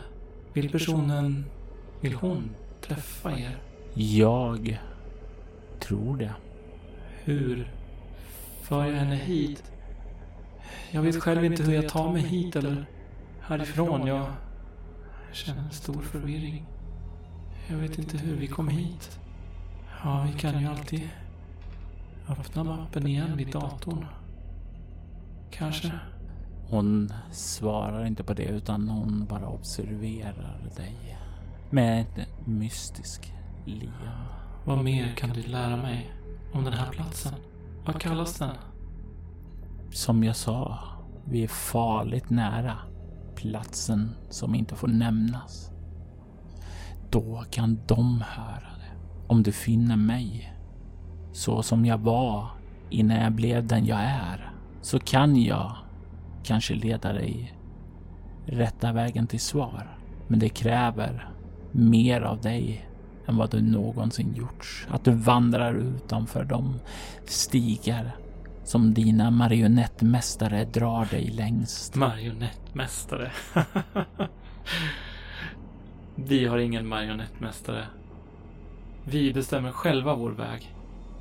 Vill 0.53 0.71
personen... 0.71 1.45
Vill 2.01 2.15
hon 2.15 2.51
träffa 2.81 3.39
er? 3.39 3.59
Jag 3.95 4.79
tror 5.81 6.17
det. 6.17 6.33
Hur 7.25 7.69
för 8.63 8.85
jag 8.85 8.95
henne 8.95 9.17
hit? 9.17 9.73
Jag 10.91 11.03
vet 11.03 11.23
själv 11.23 11.45
inte 11.45 11.63
hur 11.63 11.75
jag 11.75 11.89
tar 11.89 12.13
mig 12.13 12.23
hit 12.23 12.57
eller 12.57 12.87
härifrån. 13.41 14.07
Jag 14.07 14.27
känner 15.33 15.63
en 15.63 15.71
stor 15.71 16.03
förvirring. 16.03 16.67
Jag 17.71 17.77
vet 17.77 17.99
inte 17.99 18.19
hur 18.19 18.37
vi 18.37 18.47
kom 18.47 18.69
hit. 18.69 19.19
Ja, 20.05 20.27
vi 20.33 20.39
kan 20.41 20.61
ju 20.61 20.67
alltid 20.67 21.09
öppna 22.29 22.65
mappen 22.65 23.07
igen 23.07 23.37
vid 23.37 23.53
datorn. 23.53 24.07
Kanske. 25.51 25.93
Hon 26.71 27.13
svarar 27.31 28.07
inte 28.07 28.25
på 28.25 28.35
det 28.35 28.45
utan 28.45 28.89
hon 28.89 29.27
bara 29.27 29.49
observerar 29.49 30.71
dig. 30.77 31.19
Med 31.71 32.01
ett 32.01 32.47
mystiskt 32.47 33.33
leende. 33.65 34.13
Vad 34.65 34.85
mer 34.85 35.15
kan 35.15 35.31
du 35.31 35.43
lära 35.43 35.77
mig 35.77 36.13
om 36.53 36.65
den 36.65 36.73
här 36.73 36.91
platsen? 36.91 37.33
Vad 37.87 38.01
kallas 38.01 38.39
den? 38.39 38.55
Som 39.93 40.25
jag 40.25 40.37
sa, 40.37 40.79
vi 41.25 41.45
är 41.45 41.49
farligt 41.49 42.31
nära 42.31 42.79
platsen 43.35 44.15
som 44.31 44.55
inte 44.55 44.75
får 44.75 44.89
nämnas. 44.89 45.71
Då 47.11 47.45
kan 47.51 47.81
de 47.87 48.23
höra 48.27 48.71
det. 48.79 48.97
Om 49.27 49.43
du 49.43 49.53
finner 49.53 49.97
mig 49.97 50.53
så 51.33 51.63
som 51.63 51.87
jag 51.87 51.99
var 51.99 52.47
innan 52.91 53.17
jag 53.17 53.33
blev 53.33 53.67
den 53.67 53.87
jag 53.87 54.01
är 54.01 54.53
så 54.83 54.99
kan 54.99 55.43
jag 55.43 55.77
kanske 56.49 56.75
leda 56.75 57.13
dig 57.13 57.55
rätta 58.47 58.93
vägen 58.93 59.27
till 59.27 59.41
svar. 59.41 59.99
Men 60.29 60.39
det 60.39 60.49
kräver 60.49 61.31
mer 61.73 62.21
av 62.21 62.41
dig 62.41 62.89
än 63.27 63.37
vad 63.37 63.51
du 63.51 63.63
någonsin 63.63 64.35
gjort. 64.35 64.87
Att 64.91 65.05
du 65.05 65.11
vandrar 65.11 65.75
utanför 65.75 66.45
de 66.45 66.81
stigar 67.25 68.17
som 68.65 68.95
dina 68.95 69.31
marionettmästare 69.31 70.65
drar 70.65 71.05
dig 71.05 71.31
längst. 71.31 71.95
Marionettmästare. 71.95 73.31
vi 76.15 76.47
har 76.47 76.59
ingen 76.59 76.87
marionettmästare. 76.87 77.85
Vi 79.05 79.33
bestämmer 79.33 79.73
själva 79.73 80.15
vår 80.15 80.31
väg. 80.31 80.75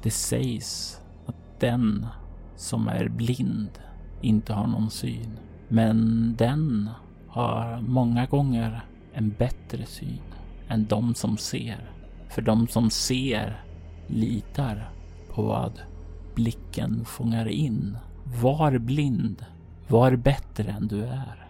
Det 0.03 0.11
sägs 0.11 1.01
att 1.25 1.59
den 1.59 2.07
som 2.55 2.87
är 2.87 3.09
blind 3.09 3.79
inte 4.21 4.53
har 4.53 4.67
någon 4.67 4.89
syn. 4.89 5.39
Men 5.67 6.33
den 6.37 6.89
har 7.27 7.81
många 7.81 8.25
gånger 8.25 8.81
en 9.13 9.29
bättre 9.29 9.85
syn 9.85 10.21
än 10.67 10.85
de 10.85 11.15
som 11.15 11.37
ser. 11.37 11.91
För 12.29 12.41
de 12.41 12.67
som 12.67 12.89
ser 12.89 13.63
litar 14.07 14.91
på 15.29 15.41
vad 15.41 15.81
blicken 16.35 17.05
fångar 17.05 17.47
in. 17.47 17.97
Var 18.41 18.77
blind. 18.77 19.45
Var 19.87 20.15
bättre 20.15 20.71
än 20.71 20.87
du 20.87 21.03
är. 21.05 21.49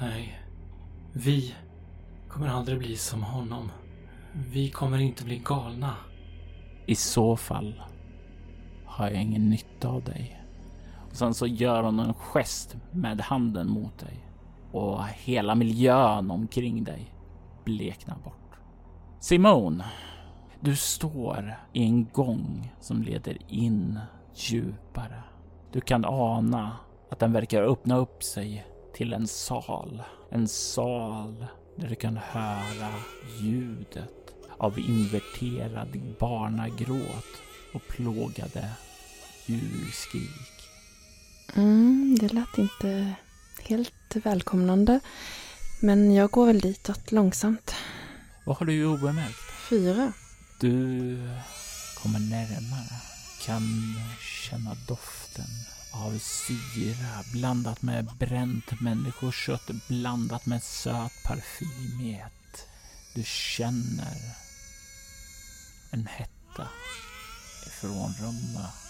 Nej, 0.00 0.40
vi 1.12 1.54
kommer 2.28 2.48
aldrig 2.48 2.78
bli 2.78 2.96
som 2.96 3.22
honom. 3.22 3.70
Vi 4.32 4.70
kommer 4.70 4.98
inte 4.98 5.24
bli 5.24 5.42
galna. 5.44 5.94
I 6.86 6.94
så 6.94 7.36
fall 7.36 7.82
har 8.84 9.10
jag 9.10 9.22
ingen 9.22 9.50
nytta 9.50 9.88
av 9.88 10.04
dig. 10.04 10.39
Sen 11.12 11.34
så 11.34 11.46
gör 11.46 11.82
hon 11.82 11.98
en 12.00 12.14
gest 12.14 12.76
med 12.92 13.20
handen 13.20 13.68
mot 13.68 13.98
dig 13.98 14.26
och 14.72 15.04
hela 15.04 15.54
miljön 15.54 16.30
omkring 16.30 16.84
dig 16.84 17.14
bleknar 17.64 18.16
bort. 18.24 18.58
Simone, 19.20 19.84
du 20.60 20.76
står 20.76 21.54
i 21.72 21.84
en 21.84 22.04
gång 22.12 22.72
som 22.80 23.02
leder 23.02 23.36
in 23.48 24.00
djupare. 24.34 25.22
Du 25.72 25.80
kan 25.80 26.04
ana 26.04 26.76
att 27.10 27.18
den 27.18 27.32
verkar 27.32 27.62
öppna 27.62 27.96
upp 27.96 28.22
sig 28.22 28.66
till 28.94 29.12
en 29.12 29.26
sal. 29.26 30.02
En 30.30 30.48
sal 30.48 31.46
där 31.76 31.88
du 31.88 31.94
kan 31.94 32.16
höra 32.16 32.90
ljudet 33.40 34.34
av 34.58 34.78
inverterad 34.78 36.00
barnagråt 36.18 37.26
och 37.74 37.82
plågade 37.88 38.70
djurskrik. 39.46 40.59
Mm, 41.54 42.16
det 42.20 42.32
lät 42.32 42.58
inte 42.58 43.14
helt 43.60 44.16
välkomnande. 44.24 45.00
Men 45.80 46.14
jag 46.14 46.30
går 46.30 46.46
väl 46.46 46.60
ditåt 46.60 47.12
långsamt. 47.12 47.74
Vad 48.44 48.56
har 48.56 48.66
du 48.66 48.86
obemärkt? 48.86 49.38
Fyra. 49.68 50.12
Du 50.60 51.16
kommer 52.02 52.18
närmare, 52.18 53.00
kan 53.42 53.94
känna 54.20 54.76
doften 54.88 55.44
av 55.92 56.18
syra 56.18 57.24
blandat 57.32 57.82
med 57.82 58.04
bränt 58.18 58.80
människokött 58.80 59.70
blandat 59.88 60.46
med 60.46 60.62
söt 60.62 61.12
parfym 61.24 62.00
i 62.00 62.14
ett. 62.14 62.66
Du 63.14 63.22
känner 63.24 64.16
en 65.92 66.06
hetta 66.06 66.68
ifrån 67.66 68.14
rummet. 68.20 68.89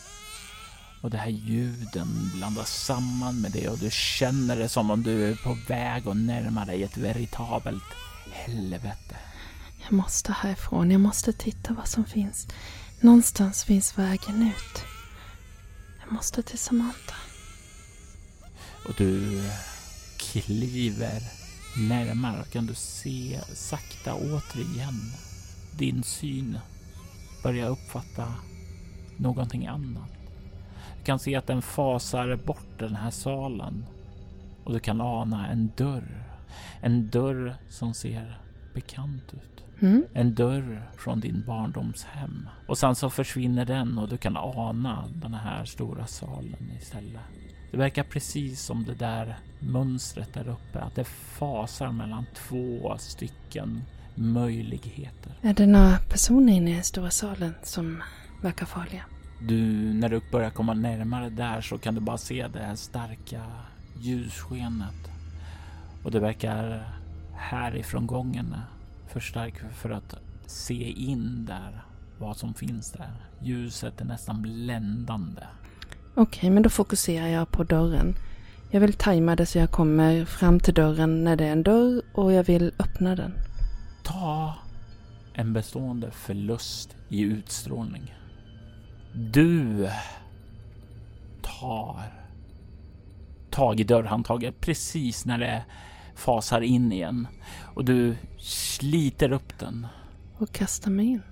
Och 1.01 1.11
det 1.11 1.19
här 1.19 1.31
ljuden 1.31 2.31
blandas 2.35 2.85
samman 2.85 3.41
med 3.41 3.53
det 3.53 3.69
och 3.69 3.79
du 3.79 3.91
känner 3.91 4.57
det 4.57 4.69
som 4.69 4.91
om 4.91 5.03
du 5.03 5.31
är 5.31 5.35
på 5.35 5.57
väg 5.69 6.09
att 6.09 6.17
närma 6.17 6.65
dig 6.65 6.83
ett 6.83 6.97
veritabelt 6.97 7.85
helvete. 8.33 9.17
Jag 9.83 9.93
måste 9.93 10.33
härifrån. 10.33 10.91
Jag 10.91 11.01
måste 11.01 11.33
titta 11.33 11.75
vad 11.75 11.89
som 11.89 12.05
finns. 12.05 12.49
Någonstans 13.01 13.65
finns 13.65 13.99
vägen 13.99 14.43
ut. 14.43 14.85
Jag 16.01 16.13
måste 16.13 16.43
till 16.43 16.59
Samantha. 16.59 17.17
Och 18.89 18.95
du 18.99 19.43
kliver 20.19 21.23
närmare 21.77 22.45
kan 22.53 22.67
du 22.67 22.75
se 22.75 23.41
sakta 23.55 24.15
återigen 24.15 25.13
din 25.79 26.03
syn 26.03 26.59
börja 27.43 27.69
uppfatta 27.69 28.35
någonting 29.17 29.67
annat. 29.67 30.20
Du 31.01 31.05
kan 31.05 31.19
se 31.19 31.37
att 31.37 31.47
den 31.47 31.63
fasar 31.63 32.37
bort 32.37 32.79
den 32.79 32.97
här 32.97 33.11
salen 33.11 33.85
och 34.65 34.73
du 34.73 34.81
kan 34.81 35.01
ana 35.01 35.49
en 35.49 35.71
dörr. 35.77 36.25
En 36.81 37.09
dörr 37.09 37.55
som 37.69 37.95
ser 37.95 38.41
bekant 38.75 39.35
ut. 39.35 39.65
Mm. 39.83 40.05
En 40.15 40.35
dörr 40.35 40.91
från 40.97 41.21
din 41.21 41.45
barndomshem. 41.47 42.49
Och 42.67 42.79
sen 42.79 42.95
så 42.95 43.11
försvinner 43.11 43.65
den 43.65 43.99
och 43.99 44.09
du 44.09 44.17
kan 44.17 44.37
ana 44.37 45.05
den 45.15 45.35
här 45.35 45.65
stora 45.65 46.07
salen 46.07 46.71
istället. 46.81 47.21
Det 47.71 47.77
verkar 47.77 48.03
precis 48.03 48.63
som 48.63 48.85
det 48.85 48.95
där 48.95 49.39
mönstret 49.59 50.35
där 50.35 50.49
uppe, 50.49 50.81
att 50.81 50.95
det 50.95 51.05
fasar 51.05 51.93
mellan 51.93 52.27
två 52.35 52.97
stycken 52.99 53.83
möjligheter. 54.15 55.33
Är 55.43 55.55
det 55.55 55.67
några 55.67 55.99
personer 55.99 56.53
inne 56.53 56.71
i 56.71 56.75
den 56.75 56.85
stora 56.85 57.11
salen 57.11 57.55
som 57.63 58.03
verkar 58.43 58.67
farliga? 58.67 59.05
Du, 59.43 59.63
när 59.95 60.09
du 60.09 60.21
börjar 60.33 60.51
komma 60.51 60.75
närmare 60.75 61.31
där 61.31 61.61
så 61.61 61.79
kan 61.79 61.95
du 61.95 62.01
bara 62.01 62.19
se 62.19 62.49
det 62.53 62.59
här 62.59 62.75
starka 62.75 63.43
ljusskenet. 64.01 65.11
Och 66.05 66.11
det 66.11 66.21
verkar 66.21 66.89
härifrån 67.35 68.07
gången 68.07 68.57
för 69.09 69.21
stark 69.21 69.55
för 69.75 69.91
att 69.91 70.15
se 70.47 70.91
in 70.91 71.45
där 71.47 71.83
vad 72.19 72.37
som 72.37 72.55
finns 72.55 72.93
där. 72.93 73.11
Ljuset 73.43 74.01
är 74.01 74.05
nästan 74.05 74.43
bländande. 74.43 75.43
Okej, 76.15 76.51
men 76.51 76.63
då 76.63 76.69
fokuserar 76.69 77.27
jag 77.27 77.51
på 77.51 77.65
dörren. 77.65 78.15
Jag 78.71 78.81
vill 78.81 78.93
tajma 78.93 79.37
det 79.37 79.47
så 79.47 79.59
jag 79.59 79.71
kommer 79.71 80.25
fram 80.25 80.61
till 80.61 80.75
dörren 80.75 81.25
när 81.25 81.37
det 81.37 81.45
är 81.45 81.53
en 81.53 81.63
dörr 81.63 82.03
och 82.15 82.33
jag 82.33 82.45
vill 82.45 82.73
öppna 82.79 83.17
den. 83.17 83.33
Ta 84.03 84.55
en 85.35 85.53
bestående 85.53 86.11
förlust 86.11 86.97
i 87.09 87.21
utstrålning. 87.21 88.15
Du 89.13 89.89
tar 91.43 92.13
tag 93.51 93.81
i 93.81 93.85
dörrhandtaget 93.85 94.61
precis 94.61 95.25
när 95.27 95.39
det 95.39 95.65
fasar 96.15 96.61
in 96.61 96.93
igen 96.93 97.27
och 97.75 97.85
du 97.85 98.17
sliter 98.39 99.33
upp 99.33 99.59
den 99.59 99.87
Och 100.39 100.53
kastar 100.53 100.91
mig 100.91 101.07
in. 101.07 101.23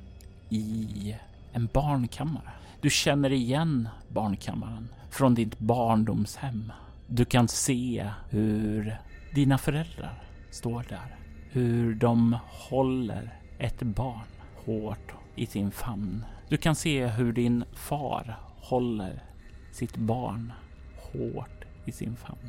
i 0.48 1.16
en 1.52 1.68
barnkammare. 1.72 2.50
Du 2.80 2.90
känner 2.90 3.32
igen 3.32 3.88
barnkammaren 4.08 4.88
från 5.10 5.34
ditt 5.34 5.58
barndomshem. 5.58 6.72
Du 7.06 7.24
kan 7.24 7.48
se 7.48 8.10
hur 8.30 8.96
dina 9.34 9.58
föräldrar 9.58 10.22
står 10.50 10.84
där. 10.88 11.16
Hur 11.50 11.94
de 11.94 12.36
håller 12.44 13.38
ett 13.58 13.82
barn 13.82 14.26
hårt 14.66 15.12
i 15.36 15.46
sin 15.46 15.70
famn. 15.70 16.24
Du 16.48 16.56
kan 16.56 16.74
se 16.74 17.06
hur 17.06 17.32
din 17.32 17.64
far 17.72 18.38
håller 18.56 19.22
sitt 19.72 19.96
barn 19.96 20.52
hårt 20.96 21.64
i 21.84 21.92
sin 21.92 22.16
famn. 22.16 22.48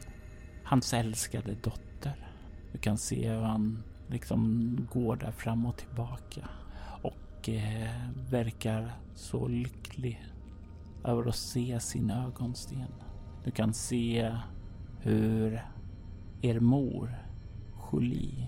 Hans 0.63 0.93
älskade 0.93 1.55
dotter. 1.63 2.29
Du 2.71 2.77
kan 2.77 2.97
se 2.97 3.29
hur 3.29 3.41
han 3.41 3.83
liksom 4.07 4.77
går 4.93 5.15
där 5.15 5.31
fram 5.31 5.65
och 5.65 5.77
tillbaka 5.77 6.49
och 7.01 7.49
eh, 7.49 8.09
verkar 8.29 8.91
så 9.15 9.47
lycklig 9.47 10.25
över 11.03 11.29
att 11.29 11.35
se 11.35 11.79
sin 11.79 12.12
ögonsten. 12.12 12.85
Du 13.43 13.51
kan 13.51 13.73
se 13.73 14.35
hur 15.01 15.62
er 16.41 16.59
mor, 16.59 17.15
Julie, 17.91 18.47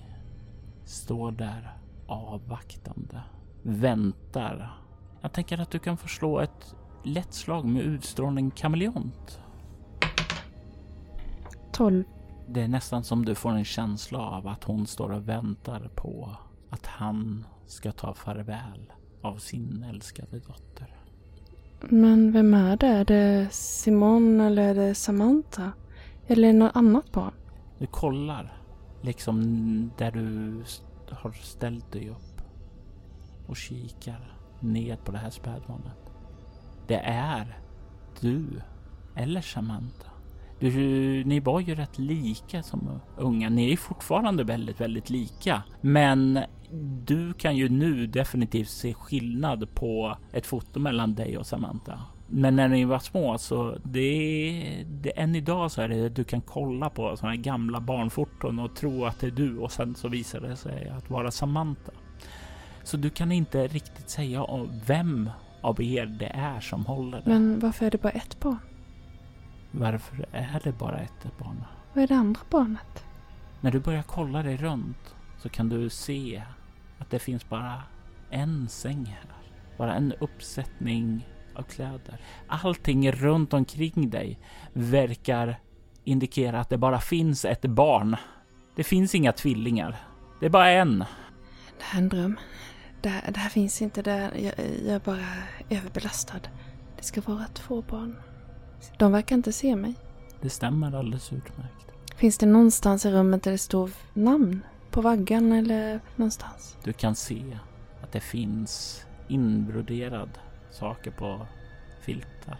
står 0.85 1.31
där 1.31 1.77
avvaktande, 2.07 3.21
väntar. 3.63 4.80
Jag 5.21 5.33
tänker 5.33 5.61
att 5.61 5.71
du 5.71 5.79
kan 5.79 5.97
förslå 5.97 6.39
ett 6.39 6.75
lätt 7.03 7.33
slag 7.33 7.65
med 7.65 7.81
utstrålning 7.81 8.51
kameleont. 8.51 9.39
12. 11.71 12.03
Det 12.47 12.61
är 12.61 12.67
nästan 12.67 13.03
som 13.03 13.25
du 13.25 13.35
får 13.35 13.51
en 13.51 13.65
känsla 13.65 14.19
av 14.19 14.47
att 14.47 14.63
hon 14.63 14.87
står 14.87 15.11
och 15.11 15.29
väntar 15.29 15.91
på 15.95 16.35
att 16.69 16.85
han 16.85 17.45
ska 17.65 17.91
ta 17.91 18.13
farväl 18.13 18.91
av 19.21 19.37
sin 19.37 19.85
älskade 19.89 20.39
dotter. 20.39 20.95
Men 21.81 22.31
vem 22.31 22.53
är 22.53 22.77
det? 22.77 22.87
Är 22.87 23.05
det 23.05 23.47
Simon 23.51 24.41
eller 24.41 24.61
är 24.69 24.75
det 24.75 24.95
Samantha? 24.95 25.71
Eller 26.27 26.53
något 26.53 26.75
annat 26.75 27.11
barn? 27.11 27.33
Du 27.79 27.87
kollar 27.87 28.53
liksom 29.01 29.41
där 29.97 30.11
du 30.11 30.53
har 31.09 31.31
ställt 31.31 31.91
dig 31.91 32.09
upp 32.09 32.41
och 33.47 33.57
kikar 33.57 34.40
ned 34.61 35.03
på 35.03 35.11
det 35.11 35.17
här 35.17 35.29
spädbarnet. 35.29 36.13
Det 36.87 36.99
är 37.05 37.57
du 38.21 38.45
eller 39.15 39.41
Samantha. 39.41 40.11
Du, 40.59 40.69
ni 41.23 41.39
var 41.39 41.59
ju 41.59 41.75
rätt 41.75 41.99
lika 41.99 42.63
som 42.63 42.99
unga. 43.17 43.49
Ni 43.49 43.71
är 43.71 43.77
fortfarande 43.77 44.43
väldigt, 44.43 44.81
väldigt 44.81 45.09
lika. 45.09 45.63
Men 45.81 46.39
du 47.05 47.33
kan 47.33 47.57
ju 47.57 47.69
nu 47.69 48.07
definitivt 48.07 48.69
se 48.69 48.93
skillnad 48.93 49.75
på 49.75 50.17
ett 50.33 50.45
foto 50.45 50.79
mellan 50.79 51.15
dig 51.15 51.37
och 51.37 51.45
Samantha. 51.45 51.99
Men 52.27 52.55
när 52.55 52.67
ni 52.67 52.85
var 52.85 52.99
små 52.99 53.37
så 53.37 53.77
det, 53.83 54.85
det 54.87 55.19
än 55.19 55.35
idag 55.35 55.71
så 55.71 55.81
är 55.81 55.87
det 55.87 56.09
du 56.09 56.23
kan 56.23 56.41
kolla 56.41 56.89
på 56.89 57.17
sådana 57.17 57.35
här 57.35 57.41
gamla 57.43 57.81
barnfoton 57.81 58.59
och 58.59 58.75
tro 58.75 59.05
att 59.05 59.19
det 59.19 59.27
är 59.27 59.31
du 59.31 59.57
och 59.57 59.71
sen 59.71 59.95
så 59.95 60.07
visar 60.07 60.39
det 60.39 60.55
sig 60.55 60.89
att 60.89 61.09
vara 61.09 61.31
Samantha. 61.31 61.91
Så 62.83 62.97
du 62.97 63.09
kan 63.09 63.31
inte 63.31 63.67
riktigt 63.67 64.09
säga 64.09 64.45
vem 64.85 65.29
av 65.61 65.81
er 65.81 66.05
det 66.05 66.31
är 66.35 66.59
som 66.59 66.85
håller 66.85 67.17
det. 67.17 67.29
Men 67.29 67.59
varför 67.59 67.85
är 67.85 67.91
det 67.91 68.01
bara 68.01 68.11
ett 68.11 68.39
barn? 68.39 68.59
Varför 69.71 70.25
är 70.31 70.61
det 70.63 70.71
bara 70.71 70.99
ett 70.99 71.37
barn? 71.37 71.63
Vad 71.93 72.03
är 72.03 72.07
det 72.07 72.15
andra 72.15 72.41
barnet? 72.49 73.05
När 73.61 73.71
du 73.71 73.79
börjar 73.79 74.03
kolla 74.03 74.43
dig 74.43 74.57
runt 74.57 75.15
så 75.37 75.49
kan 75.49 75.69
du 75.69 75.89
se 75.89 76.43
att 76.99 77.09
det 77.09 77.19
finns 77.19 77.49
bara 77.49 77.83
en 78.29 78.69
säng 78.69 79.05
här. 79.05 79.31
Bara 79.77 79.95
en 79.95 80.13
uppsättning 80.19 81.27
av 81.55 81.63
kläder. 81.63 82.21
Allting 82.47 83.11
runt 83.11 83.53
omkring 83.53 84.09
dig 84.09 84.39
verkar 84.73 85.59
indikera 86.03 86.59
att 86.59 86.69
det 86.69 86.77
bara 86.77 86.99
finns 86.99 87.45
ett 87.45 87.61
barn. 87.61 88.15
Det 88.75 88.83
finns 88.83 89.15
inga 89.15 89.31
tvillingar. 89.31 89.95
Det 90.39 90.45
är 90.45 90.49
bara 90.49 90.69
en. 90.69 90.99
Det 91.77 91.83
här 91.83 91.99
är 91.99 92.03
en 92.03 92.09
dröm. 92.09 92.37
Det 93.01 93.09
här, 93.09 93.31
det 93.31 93.39
här 93.39 93.49
finns 93.49 93.81
inte 93.81 94.01
där. 94.01 94.31
Jag, 94.35 94.53
jag 94.85 94.95
är 94.95 94.99
bara 94.99 95.25
överbelastad. 95.69 96.39
Det 96.97 97.03
ska 97.03 97.21
vara 97.21 97.45
två 97.53 97.81
barn. 97.81 98.15
De 98.97 99.11
verkar 99.11 99.35
inte 99.35 99.53
se 99.53 99.75
mig. 99.75 99.93
Det 100.41 100.49
stämmer 100.49 100.95
alldeles 100.95 101.33
utmärkt. 101.33 101.85
Finns 102.15 102.37
det 102.37 102.45
någonstans 102.45 103.05
i 103.05 103.11
rummet 103.11 103.43
där 103.43 103.51
det 103.51 103.57
står 103.57 103.89
namn? 104.13 104.61
På 104.91 105.01
vaggan 105.01 105.51
eller 105.51 105.99
någonstans? 106.15 106.77
Du 106.83 106.93
kan 106.93 107.15
se 107.15 107.57
att 108.03 108.11
det 108.11 108.19
finns 108.19 109.05
inbroderad 109.27 110.29
saker 110.71 111.11
på 111.11 111.47
filtar 112.01 112.57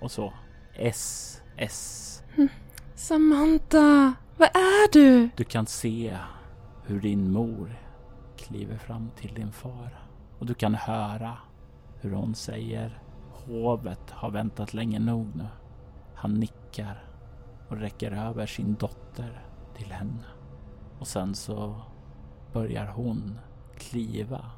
och 0.00 0.10
så. 0.10 0.32
S, 0.74 1.42
S. 1.56 2.22
Samantha! 2.94 4.14
Vad 4.36 4.48
är 4.48 4.92
du? 4.92 5.30
Du 5.36 5.44
kan 5.44 5.66
se 5.66 6.16
hur 6.86 7.00
din 7.00 7.32
mor 7.32 7.76
kliver 8.40 8.78
fram 8.78 9.10
till 9.16 9.34
din 9.34 9.52
far 9.52 9.98
och 10.38 10.46
du 10.46 10.54
kan 10.54 10.74
höra 10.74 11.36
hur 12.00 12.12
hon 12.12 12.34
säger 12.34 13.02
hovet 13.30 14.10
har 14.10 14.30
väntat 14.30 14.74
länge 14.74 14.98
nog 14.98 15.36
nu. 15.36 15.46
Han 16.14 16.34
nickar 16.34 17.04
och 17.68 17.76
räcker 17.76 18.12
över 18.12 18.46
sin 18.46 18.74
dotter 18.74 19.44
till 19.76 19.92
henne 19.92 20.24
och 20.98 21.06
sen 21.06 21.34
så 21.34 21.82
börjar 22.52 22.86
hon 22.86 23.38
kliva 23.78 24.50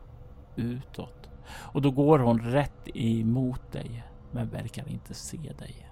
utåt. 0.57 1.29
Och 1.49 1.83
då 1.83 1.91
går 1.91 2.19
hon 2.19 2.41
rätt 2.41 2.89
emot 2.95 3.73
dig, 3.73 4.05
men 4.31 4.49
verkar 4.49 4.89
inte 4.89 5.15
se 5.15 5.53
dig. 5.59 5.89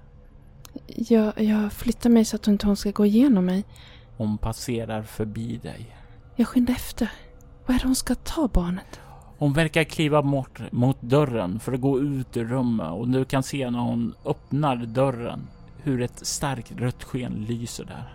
Jag, 0.86 1.40
jag 1.40 1.72
flyttar 1.72 2.10
mig 2.10 2.24
så 2.24 2.36
att 2.36 2.46
inte 2.48 2.66
hon 2.66 2.76
ska 2.76 2.90
gå 2.90 3.06
igenom 3.06 3.46
mig. 3.46 3.64
Hon 4.16 4.38
passerar 4.38 5.02
förbi 5.02 5.56
dig. 5.56 5.96
Jag 6.36 6.48
skyndar 6.48 6.74
efter. 6.74 7.10
Vad 7.70 7.74
är 7.74 7.80
det 7.80 7.86
hon 7.86 7.96
ska 7.96 8.14
ta 8.14 8.48
barnet? 8.48 9.00
Hon 9.38 9.52
verkar 9.52 9.84
kliva 9.84 10.22
mot, 10.22 10.72
mot 10.72 11.02
dörren 11.02 11.60
för 11.60 11.72
att 11.72 11.80
gå 11.80 12.00
ut 12.00 12.36
ur 12.36 12.44
rummet 12.44 12.90
och 12.92 13.08
du 13.08 13.24
kan 13.24 13.42
se 13.42 13.70
när 13.70 13.78
hon 13.78 14.14
öppnar 14.24 14.76
dörren 14.76 15.48
hur 15.82 16.02
ett 16.02 16.26
starkt 16.26 16.72
rött 16.72 17.04
sken 17.04 17.32
lyser 17.32 17.84
där. 17.84 18.12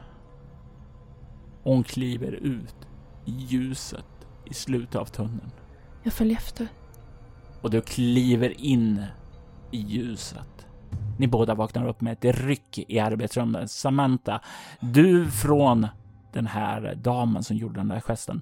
Hon 1.63 1.83
kliver 1.83 2.31
ut 2.31 2.75
i 3.25 3.31
ljuset 3.31 4.27
i 4.45 4.53
slutet 4.53 4.95
av 4.95 5.05
tunneln. 5.05 5.51
Jag 6.03 6.13
följer 6.13 6.37
efter. 6.37 6.67
Och 7.61 7.71
du 7.71 7.81
kliver 7.81 8.61
in 8.61 9.03
i 9.71 9.77
ljuset. 9.77 10.67
Ni 11.19 11.27
båda 11.27 11.55
vaknar 11.55 11.87
upp 11.87 12.01
med 12.01 12.13
ett 12.13 12.39
ryck 12.39 12.79
i 12.87 12.99
arbetsrummet. 12.99 13.71
Samantha, 13.71 14.41
du 14.79 15.31
från 15.31 15.87
den 16.33 16.47
här 16.47 16.95
damen 16.95 17.43
som 17.43 17.57
gjorde 17.57 17.79
den 17.79 17.87
där 17.87 17.99
gesten. 17.99 18.41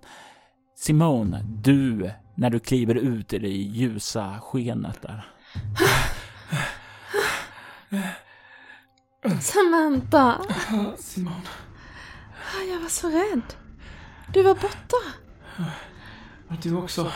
Simone, 0.84 1.44
du 1.44 2.12
när 2.36 2.50
du 2.50 2.60
kliver 2.60 2.96
ut 2.96 3.34
i 3.34 3.40
det 3.40 3.48
ljusa 3.48 4.40
skenet 4.42 5.02
där. 5.02 5.26
Samantha! 9.42 10.42
Simon. 10.98 11.42
Jag 12.70 12.80
var 12.80 12.90
så 12.90 13.08
rädd. 13.10 13.54
Du 14.34 14.44
var 14.44 14.56
borta. 14.56 14.98
Var 16.48 16.58
du 16.62 16.76
också? 16.76 17.12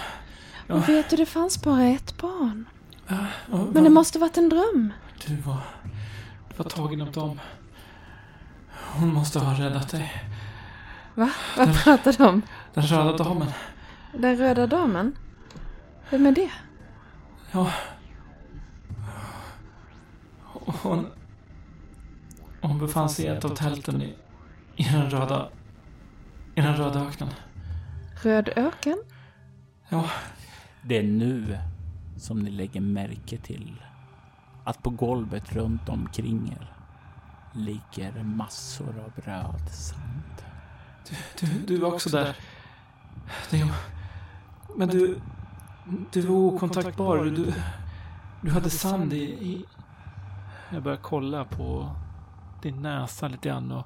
Och 0.70 0.90
vet 0.90 1.10
du, 1.10 1.16
det 1.16 1.26
fanns 1.26 1.64
bara 1.64 1.84
ett 1.84 2.18
barn. 2.18 2.66
Ja, 3.08 3.26
och 3.52 3.74
Men 3.74 3.84
det 3.84 3.90
måste 3.90 4.20
varit 4.20 4.38
en 4.38 4.50
dröm. 4.50 4.94
Du 5.26 5.36
var, 5.36 5.62
du 6.50 6.56
var 6.64 6.70
tagen 6.70 7.02
av 7.02 7.12
dem. 7.12 7.40
Hon 8.72 9.14
måste 9.14 9.40
ha 9.40 9.60
räddat 9.60 9.90
dig. 9.90 10.12
Va? 11.18 11.30
Vad 11.58 11.84
pratar 11.84 12.14
du 12.18 12.26
om? 12.26 12.42
Den 12.74 12.84
röda 12.84 13.24
damen. 13.24 13.48
Den 14.14 14.38
röda 14.38 14.68
damen? 14.68 15.18
Vem 16.10 16.26
är 16.26 16.32
det? 16.32 16.52
Ja. 17.52 17.72
Hon... 20.84 21.08
Hon 22.62 22.80
befann 22.80 23.10
sig 23.10 23.26
i 23.26 23.28
ett 23.28 23.46
av 23.46 23.50
tälten 23.56 24.02
i, 24.02 24.16
i 24.76 24.84
den 24.84 25.10
röda... 25.10 25.50
I 26.56 26.62
den 26.62 26.76
röda 26.76 27.00
öknen. 27.00 27.30
Röd 28.24 28.50
öken? 28.56 28.98
Ja, 29.90 30.10
Det 30.84 30.98
är 30.98 31.04
nu 31.04 31.58
som 32.18 32.40
ni 32.40 32.52
lägger 32.52 32.82
märke 32.82 33.38
till 33.38 33.84
att 34.64 34.84
på 34.84 34.90
golvet 34.90 35.54
runt 35.56 35.90
omkring 35.90 36.58
er 36.60 36.74
ligger 37.54 38.24
massor 38.24 39.00
av 39.06 39.24
röd 39.24 39.70
sand. 39.72 40.17
Du, 41.40 41.48
du 41.68 41.78
var 41.78 41.94
också 41.94 42.10
där. 42.10 42.36
Det, 43.50 43.68
men 44.76 44.88
du... 44.88 45.20
Du 46.12 46.22
var 46.22 46.36
okontaktbar. 46.36 47.26
Du, 47.26 47.54
du 48.42 48.52
hade 48.52 48.70
sand 48.70 49.14
i, 49.14 49.24
i... 49.24 49.66
Jag 50.70 50.84
börjar 50.84 50.98
kolla 50.98 51.46
på 51.46 51.96
din 52.62 52.82
näsa 52.82 53.28
lite 53.28 53.50
grann 53.50 53.72
och 53.72 53.86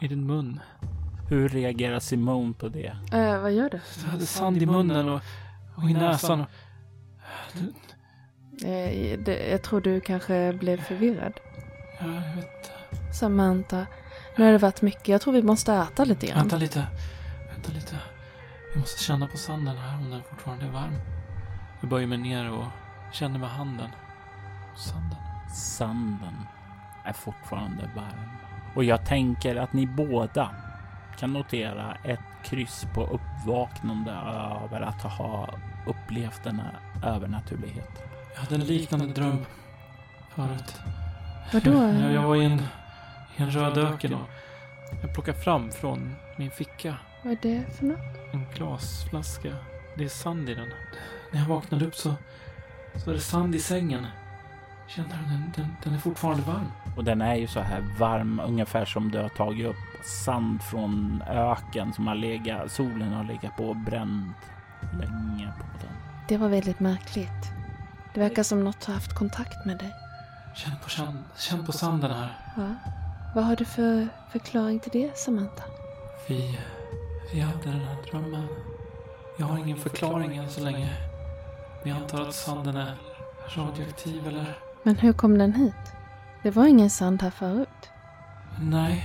i 0.00 0.08
din 0.08 0.26
mun. 0.26 0.60
Hur 1.28 1.48
reagerar 1.48 2.00
Simone 2.00 2.54
på 2.54 2.68
det? 2.68 2.96
Äh, 3.12 3.40
vad 3.40 3.52
gör 3.52 3.70
du? 3.70 3.80
Du 4.04 4.10
hade 4.10 4.26
sand 4.26 4.62
i 4.62 4.66
munnen 4.66 5.08
och, 5.08 5.20
och 5.76 5.90
i 5.90 5.94
näsan. 5.94 6.40
Eh, 8.62 9.18
det, 9.18 9.48
jag 9.50 9.62
tror 9.62 9.80
du 9.80 10.00
kanske 10.00 10.52
blev 10.52 10.82
förvirrad. 10.82 11.32
Ja, 12.00 12.06
jag 12.06 12.36
vet. 12.36 12.72
Samantha, 13.14 13.86
nu 14.38 14.44
har 14.44 14.52
det 14.52 14.58
varit 14.58 14.82
mycket. 14.82 15.08
Jag 15.08 15.20
tror 15.20 15.34
vi 15.34 15.42
måste 15.42 15.74
äta 15.74 16.04
lite 16.04 16.26
grann. 16.26 16.38
Vänta 16.38 16.56
lite. 16.56 16.86
Vänta 17.54 17.72
lite. 17.72 17.96
Jag 18.72 18.80
måste 18.80 19.02
känna 19.02 19.26
på 19.26 19.36
sanden 19.36 19.76
här 19.76 19.96
om 19.96 20.10
den 20.10 20.22
fortfarande 20.30 20.64
är 20.64 20.70
varm. 20.70 20.94
Jag 21.80 21.90
böjer 21.90 22.06
mig 22.06 22.18
ner 22.18 22.50
och 22.50 22.64
känner 23.12 23.38
med 23.38 23.50
handen. 23.50 23.90
Sanden. 24.76 25.18
Sanden 25.54 26.34
är 27.04 27.12
fortfarande 27.12 27.90
varm. 27.96 28.28
Och 28.74 28.84
jag 28.84 29.06
tänker 29.06 29.56
att 29.56 29.72
ni 29.72 29.86
båda 29.86 30.50
kan 31.18 31.32
notera 31.32 31.96
ett 32.04 32.20
kryss 32.44 32.86
på 32.94 33.06
uppvaknande 33.06 34.10
över 34.10 34.80
att 34.80 35.02
ha 35.02 35.48
upplevt 35.86 36.44
denna 36.44 36.70
övernaturlighet. 37.04 38.02
Jag 38.34 38.40
hade 38.40 38.54
en 38.54 38.64
liknande 38.64 39.06
dröm 39.06 39.44
förut. 40.34 40.80
Vadå? 41.52 41.82
Jag, 41.82 42.12
jag 42.12 42.22
var 42.22 42.36
i 42.36 42.44
en, 42.44 42.62
en 43.38 43.50
röd 43.50 43.78
öken 43.78 44.14
och 44.14 44.28
jag 45.02 45.14
plockade 45.14 45.38
fram 45.38 45.70
från 45.70 46.14
min 46.36 46.50
ficka 46.50 46.96
Vad 47.22 47.32
är 47.32 47.38
det 47.42 47.64
för 47.78 47.84
något? 47.84 47.98
en 48.32 48.46
glasflaska. 48.54 49.52
Det 49.96 50.04
är 50.04 50.08
sand 50.08 50.48
i 50.48 50.54
den. 50.54 50.68
När 51.32 51.40
jag 51.40 51.46
vaknade 51.46 51.86
upp 51.86 51.94
så, 51.96 52.14
så 53.04 53.10
är 53.10 53.14
det 53.14 53.20
sand 53.20 53.54
i 53.54 53.58
sängen. 53.58 54.06
Känner 54.88 55.08
du 55.08 55.14
den, 55.24 55.52
den, 55.56 55.76
den 55.84 55.94
är 55.94 55.98
fortfarande 55.98 56.42
varm? 56.42 56.72
Och 56.96 57.04
den 57.04 57.20
är 57.22 57.34
ju 57.34 57.46
så 57.46 57.60
här 57.60 57.84
varm, 57.98 58.40
ungefär 58.44 58.84
som 58.84 59.10
du 59.10 59.18
har 59.18 59.28
tagit 59.28 59.66
upp 59.66 59.76
sand 60.24 60.62
från 60.62 61.22
öken 61.28 61.92
som 61.92 62.06
har 62.06 62.14
legat, 62.14 62.72
solen 62.72 63.12
har 63.12 63.24
legat 63.24 63.56
på 63.56 63.68
och 63.68 63.76
bränt 63.76 64.36
länge 64.92 65.52
på 65.58 65.64
den. 65.80 65.96
Det 66.28 66.36
var 66.36 66.48
väldigt 66.48 66.80
märkligt. 66.80 67.52
Det 68.14 68.20
verkar 68.20 68.42
som 68.42 68.64
något 68.64 68.84
har 68.84 68.94
haft 68.94 69.14
kontakt 69.14 69.66
med 69.66 69.78
dig. 69.78 69.92
Känn 70.56 70.72
på, 70.82 70.88
känn, 70.88 71.24
känn 71.36 71.66
på 71.66 71.72
sanden 71.72 72.10
här. 72.10 72.36
Ja. 72.56 72.74
Vad 73.34 73.44
har 73.44 73.56
du 73.56 73.64
för 73.64 74.08
förklaring 74.32 74.80
till 74.80 74.92
det, 74.92 75.16
Samantha? 75.18 75.64
Vi, 76.28 76.58
vi 77.32 77.40
hade 77.40 77.62
den 77.62 77.80
här 77.80 77.96
drömmen. 78.10 78.46
Jag 79.38 79.46
har 79.46 79.58
ingen 79.58 79.76
förklaring 79.76 80.36
än 80.36 80.50
så 80.50 80.60
länge. 80.60 80.90
Men 81.82 81.92
jag 81.92 82.02
antar 82.02 82.20
att 82.22 82.34
sanden 82.34 82.76
är 82.76 82.94
radioaktiv 83.56 84.26
eller... 84.26 84.58
Men 84.82 84.96
hur 84.96 85.12
kom 85.12 85.38
den 85.38 85.52
hit? 85.52 85.74
Det 86.42 86.50
var 86.50 86.66
ingen 86.66 86.90
sand 86.90 87.22
här 87.22 87.30
förut. 87.30 87.90
Nej, 88.60 89.04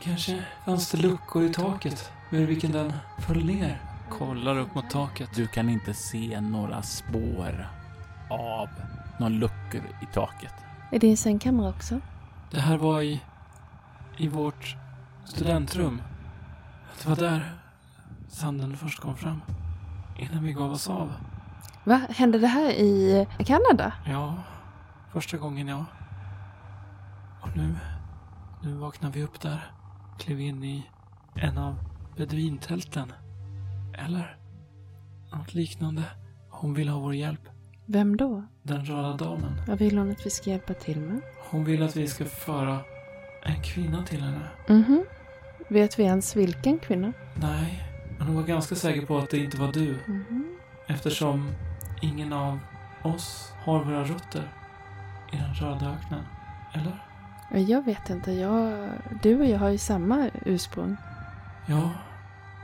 kanske 0.00 0.44
fanns 0.64 0.90
det 0.90 0.98
luckor 0.98 1.42
i 1.44 1.52
taket 1.52 2.10
ur 2.30 2.46
vilken 2.46 2.72
den 2.72 2.92
föll 3.18 3.44
ner. 3.44 3.80
Kollar 4.10 4.58
upp 4.58 4.74
mot 4.74 4.90
taket. 4.90 5.28
Du 5.34 5.46
kan 5.46 5.68
inte 5.68 5.94
se 5.94 6.40
några 6.40 6.82
spår 6.82 7.68
av 8.30 8.68
några 9.18 9.32
luckor 9.32 9.82
i 10.02 10.06
taket. 10.14 10.54
Är 10.92 10.98
din 10.98 11.16
sängkammare 11.16 11.68
också? 11.68 12.00
Det 12.50 12.60
här 12.60 12.76
var 12.76 13.02
i, 13.02 13.20
i 14.16 14.28
vårt 14.28 14.76
studentrum. 15.24 16.02
Det 17.02 17.08
var 17.08 17.16
där 17.16 17.52
sanden 18.28 18.76
först 18.76 19.00
kom 19.00 19.16
fram. 19.16 19.40
Innan 20.18 20.44
vi 20.44 20.52
gav 20.52 20.72
oss 20.72 20.90
av. 20.90 21.12
Va? 21.84 22.00
Hände 22.10 22.38
det 22.38 22.46
här 22.46 22.70
i 22.70 23.26
Kanada? 23.38 23.92
Ja, 24.06 24.34
första 25.12 25.36
gången 25.36 25.68
ja. 25.68 25.84
Och 27.42 27.56
nu, 27.56 27.74
nu 28.62 28.74
vaknar 28.74 29.10
vi 29.10 29.22
upp 29.22 29.40
där. 29.40 29.70
Klev 30.18 30.40
in 30.40 30.64
i 30.64 30.90
en 31.34 31.58
av 31.58 31.78
beduintälten. 32.16 33.12
Eller 33.98 34.36
något 35.32 35.54
liknande. 35.54 36.02
Hon 36.50 36.74
vill 36.74 36.88
ha 36.88 36.98
vår 36.98 37.14
hjälp. 37.14 37.48
Vem 37.86 38.16
då? 38.16 38.44
Den 38.62 38.84
röda 38.84 39.12
damen. 39.16 39.60
Vad 39.66 39.78
vill 39.78 39.98
hon 39.98 40.10
att 40.10 40.26
vi 40.26 40.30
ska 40.30 40.50
hjälpa 40.50 40.74
till 40.74 41.00
med? 41.00 41.20
Hon 41.50 41.64
vill 41.64 41.82
att 41.82 41.96
vi 41.96 42.08
ska 42.08 42.24
föra 42.24 42.80
en 43.44 43.62
kvinna 43.62 44.02
till 44.02 44.22
henne. 44.22 44.48
Mhm. 44.68 45.04
Vet 45.68 45.98
vi 45.98 46.02
ens 46.02 46.36
vilken 46.36 46.78
kvinna? 46.78 47.12
Nej, 47.34 47.84
men 48.18 48.26
hon 48.26 48.36
var 48.36 48.42
ganska 48.42 48.74
säker 48.74 49.06
på 49.06 49.18
att 49.18 49.30
det 49.30 49.38
inte 49.38 49.56
var 49.56 49.72
du. 49.72 49.98
Mhm. 50.06 50.56
Eftersom 50.86 51.50
ingen 52.02 52.32
av 52.32 52.58
oss 53.02 53.52
har 53.64 53.84
våra 53.84 54.04
rötter 54.04 54.42
i 55.32 55.36
den 55.36 55.54
röda 55.54 55.90
öknen. 55.90 56.22
Eller? 56.72 57.04
Jag 57.60 57.84
vet 57.84 58.10
inte. 58.10 58.32
Jag, 58.32 58.88
du 59.22 59.38
och 59.40 59.46
jag 59.46 59.58
har 59.58 59.68
ju 59.68 59.78
samma 59.78 60.30
ursprung. 60.44 60.96
Ja, 61.66 61.90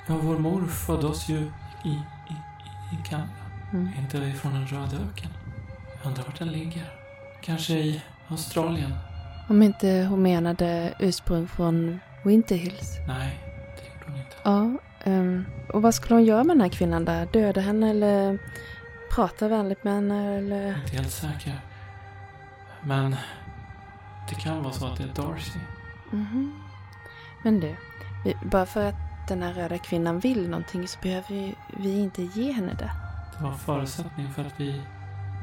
ja 0.07 0.15
vår 0.23 0.39
mor 0.39 0.67
födde 0.67 1.07
oss 1.07 1.29
ju 1.29 1.39
i, 1.85 1.89
i, 1.89 1.91
i, 1.91 2.95
i 2.95 3.09
Kanada. 3.09 3.29
Mm. 3.73 3.89
Inte 3.99 4.33
från 4.33 4.55
en 4.57 4.67
röd 4.67 4.95
öken? 4.95 5.31
Jag 6.03 6.09
undrar 6.09 6.25
vart 6.25 6.39
den 6.39 6.49
ligger. 6.49 6.85
Kanske 7.43 7.73
i 7.73 8.03
Australien? 8.29 8.93
Om 9.51 9.63
inte 9.63 10.07
hon 10.11 10.23
menade 10.23 10.95
ursprung 10.99 11.49
från 11.49 12.01
Winter 12.25 12.57
Hills. 12.57 12.99
Nej, 13.09 13.41
det 13.77 13.89
gjorde 13.89 14.05
hon 14.07 14.17
inte. 14.17 14.37
Ja. 14.43 14.79
ehm, 15.11 15.45
och 15.73 15.83
vad 15.83 15.95
skulle 15.95 16.15
hon 16.15 16.25
göra 16.25 16.45
med 16.45 16.57
den 16.57 16.61
här 16.61 16.69
kvinnan 16.69 17.05
där? 17.05 17.27
Döda 17.27 17.61
henne 17.61 17.91
eller 17.91 18.39
prata 19.15 19.49
vänligt 19.49 19.85
med 19.85 19.95
henne 19.95 20.39
eller? 20.39 20.57
Jag 20.63 20.71
är 20.71 20.83
inte 20.83 20.97
helt 20.97 21.11
säker. 21.11 21.61
Men 22.83 23.17
det 24.29 24.35
kan 24.35 24.63
vara 24.63 24.73
så 24.73 24.87
att 24.87 24.97
det 24.97 25.03
är 25.03 25.23
Darcy. 25.23 25.59
Mhm. 26.11 26.55
Men 27.45 27.61
du, 27.61 27.77
vi, 28.25 28.37
bara 28.45 28.67
för 28.67 28.89
att 28.89 29.29
den 29.29 29.43
här 29.43 29.53
röda 29.53 29.79
kvinnan 29.79 30.19
vill 30.19 30.49
någonting 30.49 30.89
så 30.89 30.99
behöver 31.03 31.29
vi, 31.29 31.55
vi 31.77 31.99
inte 31.99 32.23
ge 32.23 32.53
henne 32.53 32.75
det. 32.79 32.91
var 33.41 33.53
förutsättning 33.53 34.33
för 34.33 34.45
att 34.45 34.61
vi, 34.61 34.83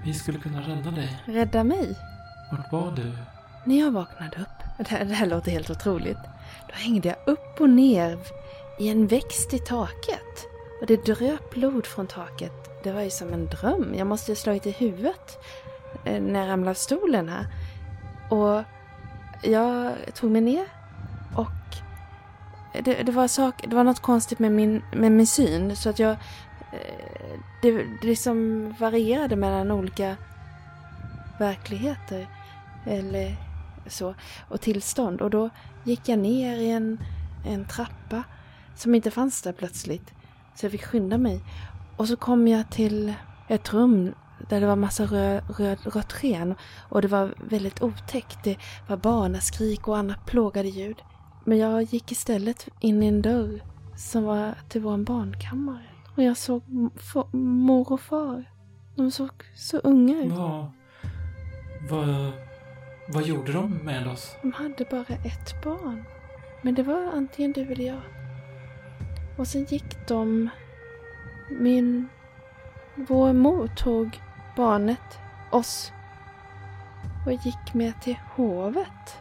vi 0.03 0.13
skulle 0.13 0.39
kunna 0.39 0.61
rädda 0.61 0.91
dig. 0.91 1.21
Rädda 1.25 1.63
mig? 1.63 1.95
Vart 2.51 2.71
var 2.71 2.91
du? 2.91 3.13
När 3.67 3.79
jag 3.79 3.91
vaknade 3.91 4.37
upp, 4.41 4.63
det 4.77 4.87
här, 4.87 5.05
det 5.05 5.13
här 5.13 5.27
låter 5.27 5.51
helt 5.51 5.69
otroligt, 5.69 6.17
då 6.67 6.73
hängde 6.73 7.07
jag 7.07 7.17
upp 7.33 7.61
och 7.61 7.69
ner 7.69 8.19
i 8.79 8.89
en 8.89 9.07
växt 9.07 9.53
i 9.53 9.59
taket. 9.59 10.47
Och 10.81 10.87
det 10.87 11.05
dröp 11.05 11.49
blod 11.49 11.85
från 11.85 12.07
taket. 12.07 12.83
Det 12.83 12.91
var 12.91 13.01
ju 13.01 13.09
som 13.09 13.33
en 13.33 13.45
dröm. 13.45 13.93
Jag 13.95 14.07
måste 14.07 14.31
ju 14.31 14.35
slagit 14.35 14.65
i 14.65 14.71
huvudet 14.71 15.45
eh, 16.05 16.21
när 16.21 16.39
jag 16.39 16.49
ramlade 16.49 16.69
av 16.69 16.75
stolen 16.75 17.29
här. 17.29 17.47
Och 18.29 18.63
jag 19.43 19.93
tog 20.13 20.31
mig 20.31 20.41
ner 20.41 20.65
och 21.35 21.77
det, 22.83 23.03
det, 23.03 23.11
var, 23.11 23.27
sak, 23.27 23.65
det 23.67 23.75
var 23.75 23.83
något 23.83 24.01
konstigt 24.01 24.39
med 24.39 24.51
min, 24.51 24.83
med 24.93 25.11
min 25.11 25.27
syn 25.27 25.75
så 25.75 25.89
att 25.89 25.99
jag... 25.99 26.11
Eh, 26.11 27.39
det, 27.61 27.71
det 27.71 28.07
liksom 28.07 28.69
varierade 28.79 29.35
mellan 29.35 29.71
olika 29.71 30.15
verkligheter 31.39 32.27
eller 32.85 33.46
så 33.89 34.15
och 34.49 34.61
tillstånd. 34.61 35.21
Och 35.21 35.29
då 35.29 35.49
gick 35.83 36.09
jag 36.09 36.19
ner 36.19 36.57
i 36.57 36.71
en, 36.71 36.99
en 37.45 37.65
trappa 37.65 38.23
som 38.75 38.95
inte 38.95 39.11
fanns 39.11 39.41
där 39.41 39.53
plötsligt. 39.53 40.13
Så 40.55 40.65
jag 40.65 40.71
fick 40.71 40.85
skynda 40.85 41.17
mig. 41.17 41.41
Och 41.97 42.07
så 42.07 42.15
kom 42.15 42.47
jag 42.47 42.69
till 42.69 43.13
ett 43.47 43.73
rum 43.73 44.13
där 44.49 44.61
det 44.61 44.67
var 44.67 44.75
massa 44.75 45.05
röd, 45.05 45.43
röd, 45.57 45.77
rött 45.83 46.13
sken 46.13 46.55
och 46.89 47.01
det 47.01 47.07
var 47.07 47.33
väldigt 47.49 47.81
otäckt. 47.81 48.43
Det 48.43 48.57
var 48.87 48.97
barnaskrik 48.97 49.87
och 49.87 49.97
annat 49.97 50.25
plågade 50.25 50.67
ljud. 50.67 50.97
Men 51.43 51.57
jag 51.57 51.83
gick 51.83 52.11
istället 52.11 52.67
in 52.79 53.03
i 53.03 53.07
en 53.07 53.21
dörr 53.21 53.61
som 53.97 54.23
var 54.23 54.53
till 54.69 54.81
vår 54.81 54.97
barnkammare. 54.97 55.85
Och 56.15 56.23
jag 56.23 56.37
såg 56.37 56.63
mor 57.33 57.91
och 57.91 58.01
far. 58.01 58.45
De 58.95 59.11
såg 59.11 59.31
så 59.55 59.77
unga 59.77 60.23
ut. 60.23 60.31
Vad... 60.31 60.71
Vad... 61.89 62.46
Vad 63.09 63.23
gjorde 63.23 63.51
de 63.51 63.71
med 63.71 64.07
oss? 64.07 64.35
De 64.41 64.51
hade 64.53 64.85
bara 64.85 65.15
ett 65.23 65.63
barn. 65.63 66.03
Men 66.61 66.75
det 66.75 66.83
var 66.83 67.11
antingen 67.13 67.51
du 67.51 67.61
eller 67.61 67.85
jag. 67.85 68.01
Och 69.37 69.47
sen 69.47 69.63
gick 69.63 70.07
de... 70.07 70.49
Min... 71.49 72.07
Vår 72.95 73.33
mor 73.33 73.67
tog 73.67 74.21
barnet, 74.55 75.19
oss, 75.51 75.91
och 77.25 77.31
gick 77.31 77.73
med 77.73 78.01
till 78.01 78.17
hovet. 78.35 79.17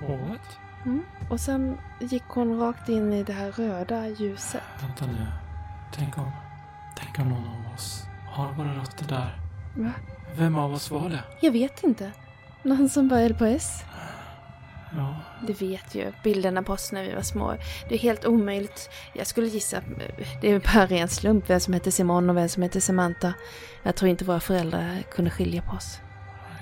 Hovet? 0.00 0.58
Mm. 0.84 1.02
Och 1.30 1.40
sen 1.40 1.78
gick 2.00 2.22
hon 2.28 2.58
rakt 2.58 2.88
in 2.88 3.12
i 3.12 3.22
det 3.22 3.32
här 3.32 3.52
röda 3.52 4.08
ljuset. 4.08 4.62
Vänta 4.80 5.06
nu. 5.06 5.26
Tänk 5.92 6.18
om... 6.18 6.30
Tänk 6.96 7.18
om 7.18 7.28
någon 7.28 7.48
av 7.48 7.74
oss 7.74 8.04
har 8.28 8.52
våra 8.52 8.74
rötter 8.74 9.06
där. 9.08 9.38
Va? 9.76 9.90
Vem 10.36 10.56
av 10.56 10.72
oss 10.72 10.90
var 10.90 11.08
det? 11.10 11.24
Jag 11.40 11.52
vet 11.52 11.84
inte. 11.84 12.12
Någon 12.68 12.88
som 12.88 13.08
började 13.08 13.34
på 13.34 13.44
S? 13.44 13.84
Ja. 14.96 15.14
Du 15.46 15.52
vet 15.52 15.94
ju, 15.94 16.12
bilderna 16.24 16.62
på 16.62 16.72
oss 16.72 16.92
när 16.92 17.02
vi 17.02 17.14
var 17.14 17.22
små. 17.22 17.56
Det 17.88 17.94
är 17.94 17.98
helt 17.98 18.24
omöjligt. 18.24 18.90
Jag 19.14 19.26
skulle 19.26 19.46
gissa, 19.46 19.80
det 20.40 20.50
är 20.50 20.60
bara 20.74 20.86
ren 20.86 21.08
slump 21.08 21.50
vem 21.50 21.60
som 21.60 21.74
heter 21.74 21.90
Simon 21.90 22.30
och 22.30 22.36
vem 22.36 22.48
som 22.48 22.62
heter 22.62 22.80
Samantha. 22.80 23.34
Jag 23.82 23.96
tror 23.96 24.08
inte 24.10 24.24
våra 24.24 24.40
föräldrar 24.40 25.02
kunde 25.10 25.30
skilja 25.30 25.62
på 25.62 25.76
oss. 25.76 26.00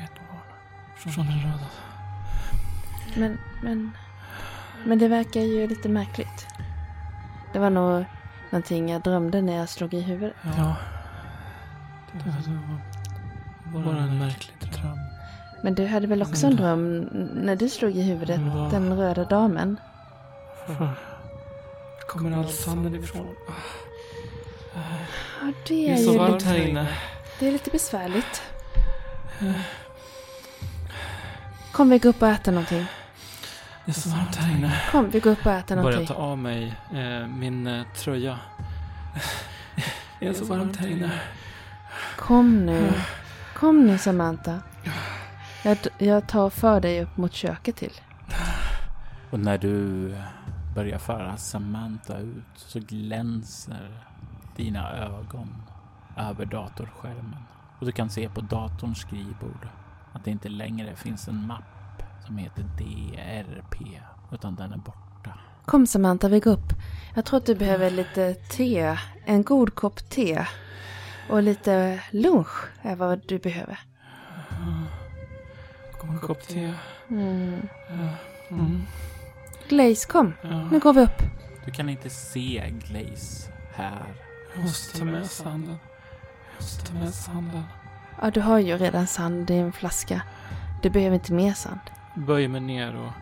Ett 0.05 0.15
barn. 0.15 1.13
Från 1.13 1.27
den 1.27 1.41
röda. 1.41 1.67
Men, 3.17 3.39
men, 3.63 3.91
men 4.85 4.99
det 4.99 5.09
verkar 5.09 5.41
ju 5.41 5.67
lite 5.67 5.89
märkligt. 5.89 6.47
Det 7.53 7.59
var 7.59 7.71
nog 7.71 8.05
någonting 8.51 8.91
jag 8.91 9.03
drömde 9.03 9.43
när 9.43 9.57
jag 9.57 9.69
slog 9.69 9.95
i 9.95 10.01
huvudet. 10.01 10.37
Ja. 10.43 10.77
Det, 12.13 12.19
det 12.19 13.79
var 13.79 13.83
bara 13.85 14.03
en 14.03 14.19
märklig 14.19 14.73
dröm. 14.73 15.06
Men 15.67 15.75
du 15.75 15.87
hade 15.87 16.07
väl 16.07 16.23
också 16.23 16.47
en 16.47 16.57
dröm 16.57 17.09
när 17.35 17.57
du 17.57 17.69
slog 17.69 17.97
i 17.97 18.03
huvudet, 18.03 18.41
Ja. 18.55 18.69
den 18.71 18.97
röda 18.97 19.25
damen? 19.25 19.77
Var 20.67 20.91
kommer 22.09 22.39
all 22.39 22.49
sanden 22.49 22.95
ifrån? 22.95 23.27
Ja, 24.75 24.81
det 25.43 25.53
Det 25.69 25.89
är 25.91 25.93
är 25.93 25.97
så 25.97 26.13
ju 26.13 26.19
varmt 26.19 26.35
lite, 26.35 26.47
här 26.49 26.57
inne. 26.69 26.89
det 27.39 27.49
är 27.49 27.53
lite 27.53 27.71
besvärligt. 27.71 28.43
Kom 31.73 31.91
vi 31.91 31.99
går 31.99 32.09
upp 32.11 32.23
och 32.23 32.29
äter 32.29 32.53
någonting. 32.53 32.87
Det 33.85 33.91
är 33.91 33.95
så 33.95 34.09
varmt 34.09 34.37
här 34.37 34.57
inne. 34.57 34.81
Kom 34.91 35.11
vi 35.11 35.21
går 35.21 35.31
upp 35.31 35.47
och 35.47 35.53
äter 35.53 35.77
Jag 35.77 35.85
börjar 35.85 35.99
någonting. 35.99 36.17
ta 36.17 36.23
av 36.23 36.39
mig 36.39 36.75
eh, 36.95 37.27
min 37.29 37.67
eh, 37.67 37.83
tröja. 37.97 38.39
Det 40.21 40.27
är 40.27 40.33
så 40.33 40.45
varmt 40.45 40.77
här 40.77 40.89
inne. 40.89 41.11
Kom 42.17 42.67
nu. 42.67 42.93
Kom 43.55 43.87
nu 43.87 43.99
Samantha. 43.99 44.59
Jag, 45.67 45.79
jag 45.99 46.29
tar 46.29 46.51
för 46.51 46.81
dig 46.81 47.03
upp 47.03 47.17
mot 47.17 47.33
köket 47.33 47.77
till. 47.77 47.93
Och 49.31 49.41
när 49.41 49.59
du 49.59 50.09
börjar 50.75 50.99
föra 50.99 51.37
Samantha 51.37 52.19
ut 52.19 52.45
så 52.57 52.81
glänser 52.81 54.03
dina 54.57 54.93
ögon 54.97 55.63
över 56.17 56.45
datorskärmen. 56.45 57.43
Och 57.79 57.87
du 57.87 57.93
kan 57.93 58.11
se 58.11 58.29
på 58.29 58.41
datorns 58.41 58.99
skrivbord 58.99 59.69
att 60.13 60.25
det 60.25 60.31
inte 60.31 60.49
längre 60.49 60.97
finns 60.97 61.29
en 61.29 61.47
mapp 61.47 62.03
som 62.27 62.39
heter 62.39 62.63
DRP, 62.63 64.01
utan 64.33 64.55
den 64.55 64.73
är 64.73 64.77
borta. 64.77 65.39
Kom 65.65 65.87
Samantha, 65.87 66.29
vi 66.29 66.41
går 66.41 66.53
upp. 66.53 66.73
Jag 67.15 67.25
tror 67.25 67.39
att 67.39 67.47
du 67.47 67.55
behöver 67.55 67.91
lite 67.91 68.35
te. 68.35 68.99
En 69.25 69.43
god 69.43 69.75
kopp 69.75 70.11
te. 70.11 70.47
Och 71.31 71.43
lite 71.43 72.01
lunch 72.11 72.65
är 72.83 72.97
vad 72.97 73.21
du 73.29 73.39
behöver. 73.39 73.79
Kom 76.07 76.15
en 76.15 76.21
kopp 76.21 76.43
te. 76.49 76.73
Mm. 77.11 77.69
Mm. 78.51 78.83
Glaze, 79.69 80.09
kom. 80.09 80.35
Ja. 80.43 80.69
Nu 80.71 80.79
går 80.81 80.93
vi 80.93 81.01
upp. 81.01 81.23
Du 81.65 81.71
kan 81.71 81.89
inte 81.89 82.11
se 82.11 82.73
Glaze 82.89 83.53
här. 83.75 84.05
Jag 84.55 84.63
måste 84.63 84.99
ta 84.99 85.05
med 85.05 85.27
sanden. 85.27 85.79
Jag 86.51 86.63
måste 86.63 86.87
ta 86.87 86.95
med 86.95 87.15
sanden. 87.15 87.63
Ja, 88.23 88.31
du 88.31 88.41
har 88.41 88.59
ju 88.59 88.77
redan 88.77 89.07
sand 89.07 89.51
i 89.51 89.55
en 89.55 89.73
flaska. 89.73 90.23
Du 90.83 90.91
behöver 90.91 91.15
inte 91.15 91.33
mer 91.33 91.53
sand. 91.53 91.81
Böjer 92.15 92.49
mig 92.49 92.61
ner 92.61 92.97
och 92.97 93.13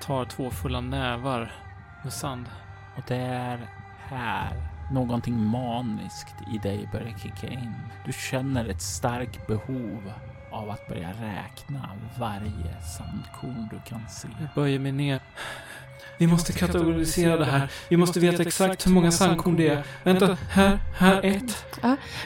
tar 0.00 0.24
två 0.24 0.50
fulla 0.50 0.80
nävar 0.80 1.52
med 2.02 2.12
sand. 2.12 2.46
Och 2.96 3.02
det 3.08 3.16
är 3.16 3.68
här 3.98 4.52
någonting 4.92 5.46
maniskt 5.46 6.34
i 6.52 6.58
dig 6.58 6.88
börjar 6.92 7.18
kicka 7.18 7.48
in. 7.48 7.74
Du 8.06 8.12
känner 8.12 8.68
ett 8.68 8.82
starkt 8.82 9.46
behov 9.46 10.12
av 10.52 10.70
att 10.70 10.88
börja 10.88 11.08
räkna 11.08 11.90
varje 12.18 12.74
sandkorn 12.96 13.68
du 13.70 13.80
kan 13.90 14.08
se. 14.08 14.28
Jag 14.40 14.48
böjer 14.54 14.78
mig 14.78 14.92
ner. 14.92 15.20
Vi 16.18 16.26
måste 16.26 16.52
kategorisera 16.52 17.36
det 17.36 17.44
här. 17.44 17.68
Vi 17.88 17.96
måste 17.96 18.20
veta 18.20 18.42
exakt 18.42 18.86
hur 18.86 18.90
många 18.92 19.10
sandkorn 19.10 19.56
det 19.56 19.68
är. 19.68 19.82
Vänta, 20.02 20.36
här, 20.50 20.78
här 20.98 21.20
ett. 21.24 21.74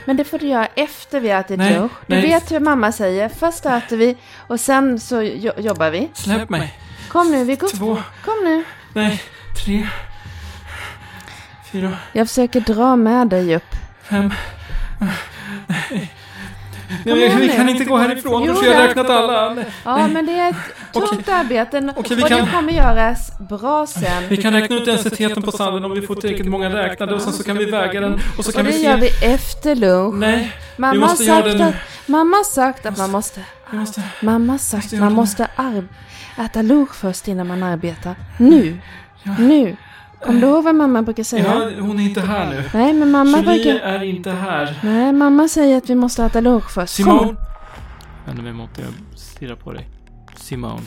Men 0.05 0.17
det 0.17 0.25
får 0.25 0.39
du 0.39 0.47
göra 0.47 0.67
efter 0.67 1.21
vi 1.21 1.31
har 1.31 1.41
ätit 1.41 1.59
Nej, 1.59 1.75
lunch. 1.75 1.93
Du 2.07 2.15
nej. 2.15 2.23
vet 2.23 2.53
hur 2.53 2.61
mamma 2.61 2.93
säger. 2.93 3.29
Först 3.29 3.67
äter 3.67 3.97
vi 3.97 4.17
och 4.37 4.61
sen 4.61 5.01
så 5.01 5.23
jo- 5.23 5.53
jobbar 5.59 5.91
vi. 5.91 6.11
Släpp 6.15 6.51
mig. 6.51 6.79
Kom 7.09 7.31
nu, 7.33 7.45
vi 7.45 7.57
går. 7.57 7.69
Två, 7.69 7.95
Kom 8.25 8.35
nu. 8.45 8.65
nej, 8.93 9.23
tre, 9.65 9.89
fyra, 11.73 11.99
Jag 12.13 12.29
försöker 12.29 12.61
dra 12.61 12.97
med 12.97 13.29
dig 13.29 13.57
upp. 13.57 13.75
fem. 14.03 14.33
Nej, 15.67 16.13
igen 17.05 17.41
vi 17.41 17.49
kan 17.49 17.69
inte 17.69 17.85
gå 17.85 17.97
härifrån 17.97 18.45
Jo, 18.47 18.55
för 18.55 18.67
jag 18.67 18.75
har 18.75 18.83
det- 18.83 18.89
räknat 18.89 19.11
alla. 19.11 19.57
Ja, 19.85 20.07
men 20.09 20.27
det 20.27 20.33
är 20.33 20.51
ett 20.51 20.57
tungt 20.93 21.29
arbete 21.29 21.81
vi 21.81 21.89
och 21.97 22.05
det 22.09 22.29
kan- 22.29 22.47
kommer 22.51 22.73
göras 22.73 23.39
bra 23.49 23.87
sen. 23.87 24.23
Vi 24.29 24.37
kan 24.37 24.53
räkna 24.53 24.77
ut 24.77 24.85
densiteten 24.87 25.43
på 25.43 25.53
sanden 25.53 25.85
om 25.85 25.93
vi 25.93 26.03
får 26.03 26.15
tillräckligt 26.15 26.49
många 26.51 26.71
räknade 26.77 27.15
och 27.15 27.21
sen 27.23 27.33
så 27.33 27.43
kan 27.45 27.59
vi 27.59 27.65
väga 27.65 28.01
den 28.01 28.21
och 28.39 28.45
så 28.45 28.51
Och 28.51 28.55
kan 28.57 28.65
det 28.65 28.71
vi 28.71 28.83
gör 28.85 28.99
se. 29.01 29.01
vi 29.21 29.27
efter 29.35 29.75
lunch. 29.75 30.15
Nej, 30.15 30.53
Mamma 30.77 31.01
måste 31.01 31.25
göra 31.25 31.43
sagt 31.43 31.59
det 31.59 31.65
att, 31.65 31.75
mamma 32.07 32.37
har 32.37 32.45
sagt 32.45 32.87
att 32.87 32.99
man 32.99 33.11
måste, 33.11 33.41
vi 33.71 33.77
måste... 33.79 34.03
mamma 34.21 34.53
har 34.53 34.59
sagt 34.59 34.93
att 34.93 34.99
man 35.01 35.09
det. 35.09 35.15
måste 35.15 35.49
ar- 35.57 35.89
äta 36.45 36.63
lunch 36.63 36.95
först 36.95 37.29
innan 37.29 37.47
man 37.47 37.63
arbetar. 37.63 38.15
Nu, 38.39 38.79
Ja. 39.23 39.33
nu. 39.39 39.77
Kommer 40.23 40.41
du 40.41 40.47
ihåg 40.47 40.65
vad 40.65 40.75
mamma 40.75 41.03
brukar 41.03 41.23
säga? 41.23 41.45
Ja, 41.45 41.81
hon 41.81 42.01
är 42.01 42.05
inte 42.05 42.21
här 42.21 42.51
nu. 42.51 42.65
Nej, 42.75 42.93
men 42.93 43.11
mamma 43.11 43.39
Julie 43.39 43.65
brukar... 43.73 43.87
är 43.89 44.03
inte 44.03 44.31
här. 44.31 44.79
Nej, 44.83 45.13
mamma 45.13 45.49
säger 45.49 45.77
att 45.77 45.91
vi 45.91 45.95
måste 45.95 46.25
äta 46.25 46.41
lunch 46.41 46.71
först. 46.71 46.95
Simon! 46.95 47.37
Vänder 48.27 48.43
mig 48.43 48.53
mot 48.53 48.75
dig 48.75 48.85
och 48.87 49.19
stirrar 49.19 49.57
på 49.57 49.73
dig. 49.73 49.89
Simon. 50.37 50.81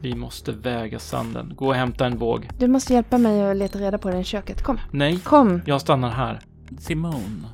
Vi 0.00 0.14
måste 0.14 0.52
väga 0.52 0.98
sanden. 0.98 1.52
Gå 1.56 1.66
och 1.66 1.74
hämta 1.74 2.06
en 2.06 2.18
våg. 2.18 2.48
Du 2.58 2.68
måste 2.68 2.92
hjälpa 2.92 3.18
mig 3.18 3.50
att 3.50 3.56
leta 3.56 3.78
reda 3.78 3.98
på 3.98 4.10
den 4.10 4.20
i 4.20 4.24
köket. 4.24 4.62
Kom, 4.62 4.80
Nej, 4.90 5.18
kom. 5.18 5.62
jag 5.66 5.80
stannar 5.80 6.10
här. 6.10 6.40
Simone, 6.78 7.48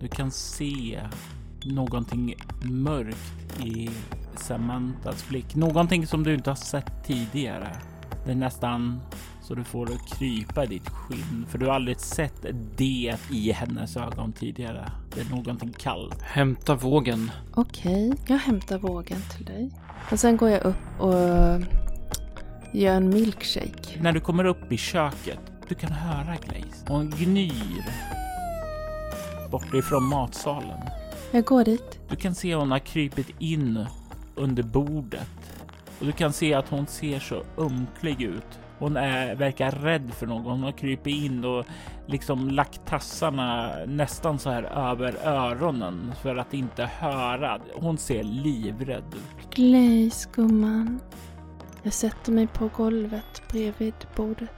du 0.00 0.08
kan 0.08 0.30
se 0.30 1.00
någonting 1.64 2.34
mörkt 2.62 3.60
i 3.64 3.90
Samantas 4.36 5.28
blick. 5.28 5.54
Någonting 5.54 6.06
som 6.06 6.24
du 6.24 6.34
inte 6.34 6.50
har 6.50 6.54
sett 6.54 7.04
tidigare. 7.06 7.76
Det 8.24 8.30
är 8.30 8.36
nästan 8.36 9.00
så 9.48 9.54
du 9.54 9.64
får 9.64 9.90
krypa 10.08 10.64
i 10.64 10.66
ditt 10.66 10.88
skinn. 10.88 11.46
För 11.48 11.58
du 11.58 11.66
har 11.66 11.74
aldrig 11.74 12.00
sett 12.00 12.46
det 12.76 13.16
i 13.30 13.52
hennes 13.52 13.96
ögon 13.96 14.32
tidigare. 14.32 14.92
Det 15.14 15.20
är 15.20 15.30
någonting 15.30 15.72
kallt. 15.78 16.22
Hämta 16.22 16.74
vågen. 16.74 17.30
Okej, 17.54 18.14
jag 18.26 18.38
hämtar 18.38 18.78
vågen 18.78 19.18
till 19.36 19.44
dig. 19.44 19.70
Och 20.10 20.20
sen 20.20 20.36
går 20.36 20.48
jag 20.48 20.64
upp 20.64 21.00
och 21.00 21.14
gör 22.72 22.94
en 22.94 23.08
milkshake. 23.08 24.02
När 24.02 24.12
du 24.12 24.20
kommer 24.20 24.44
upp 24.44 24.72
i 24.72 24.76
köket, 24.76 25.40
du 25.68 25.74
kan 25.74 25.92
höra 25.92 26.36
Glaze. 26.36 26.84
Hon 26.88 27.10
gnyr 27.10 27.84
bortifrån 29.50 30.04
matsalen. 30.04 30.80
Jag 31.30 31.44
går 31.44 31.64
dit. 31.64 31.98
Du 32.08 32.16
kan 32.16 32.34
se 32.34 32.54
hon 32.54 32.70
har 32.70 32.78
krypit 32.78 33.30
in 33.38 33.86
under 34.34 34.62
bordet 34.62 35.52
och 36.00 36.06
du 36.06 36.12
kan 36.12 36.32
se 36.32 36.54
att 36.54 36.68
hon 36.68 36.86
ser 36.86 37.18
så 37.18 37.42
ömklig 37.58 38.22
ut. 38.22 38.58
Hon 38.78 38.96
är, 38.96 39.34
verkar 39.34 39.70
rädd 39.70 40.10
för 40.14 40.26
någon. 40.26 40.44
Hon 40.44 40.62
har 40.62 40.72
krypit 40.72 41.24
in 41.24 41.44
och 41.44 41.64
liksom 42.06 42.50
lagt 42.50 42.86
tassarna 42.86 43.72
nästan 43.86 44.38
så 44.38 44.50
här 44.50 44.62
över 44.62 45.14
öronen 45.24 46.12
för 46.22 46.36
att 46.36 46.54
inte 46.54 46.84
höra. 46.84 47.60
Hon 47.74 47.98
ser 47.98 48.22
livrädd 48.22 49.14
ut. 49.14 49.54
Glaze, 49.54 50.28
gumman. 50.32 51.00
Jag 51.82 51.92
sätter 51.92 52.32
mig 52.32 52.46
på 52.46 52.70
golvet 52.76 53.42
bredvid 53.50 53.94
bordet. 54.16 54.50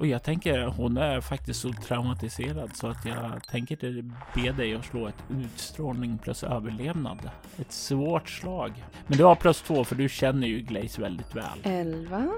Och 0.00 0.06
jag 0.06 0.22
tänker 0.22 0.66
hon 0.66 0.96
är 0.96 1.20
faktiskt 1.20 1.60
så 1.60 1.72
traumatiserad 1.72 2.76
så 2.76 2.86
att 2.86 3.04
jag 3.04 3.46
tänker 3.46 4.02
be 4.34 4.52
dig 4.52 4.74
att 4.74 4.84
slå 4.84 5.06
ett 5.06 5.24
utstrålning 5.30 6.18
plus 6.18 6.44
överlevnad. 6.44 7.30
Ett 7.58 7.72
svårt 7.72 8.28
slag. 8.28 8.84
Men 9.06 9.18
du 9.18 9.24
har 9.24 9.34
plus 9.34 9.62
två 9.62 9.84
för 9.84 9.94
du 9.94 10.08
känner 10.08 10.46
ju 10.46 10.60
Glaze 10.60 11.00
väldigt 11.00 11.36
väl. 11.36 11.58
Elva. 11.62 12.28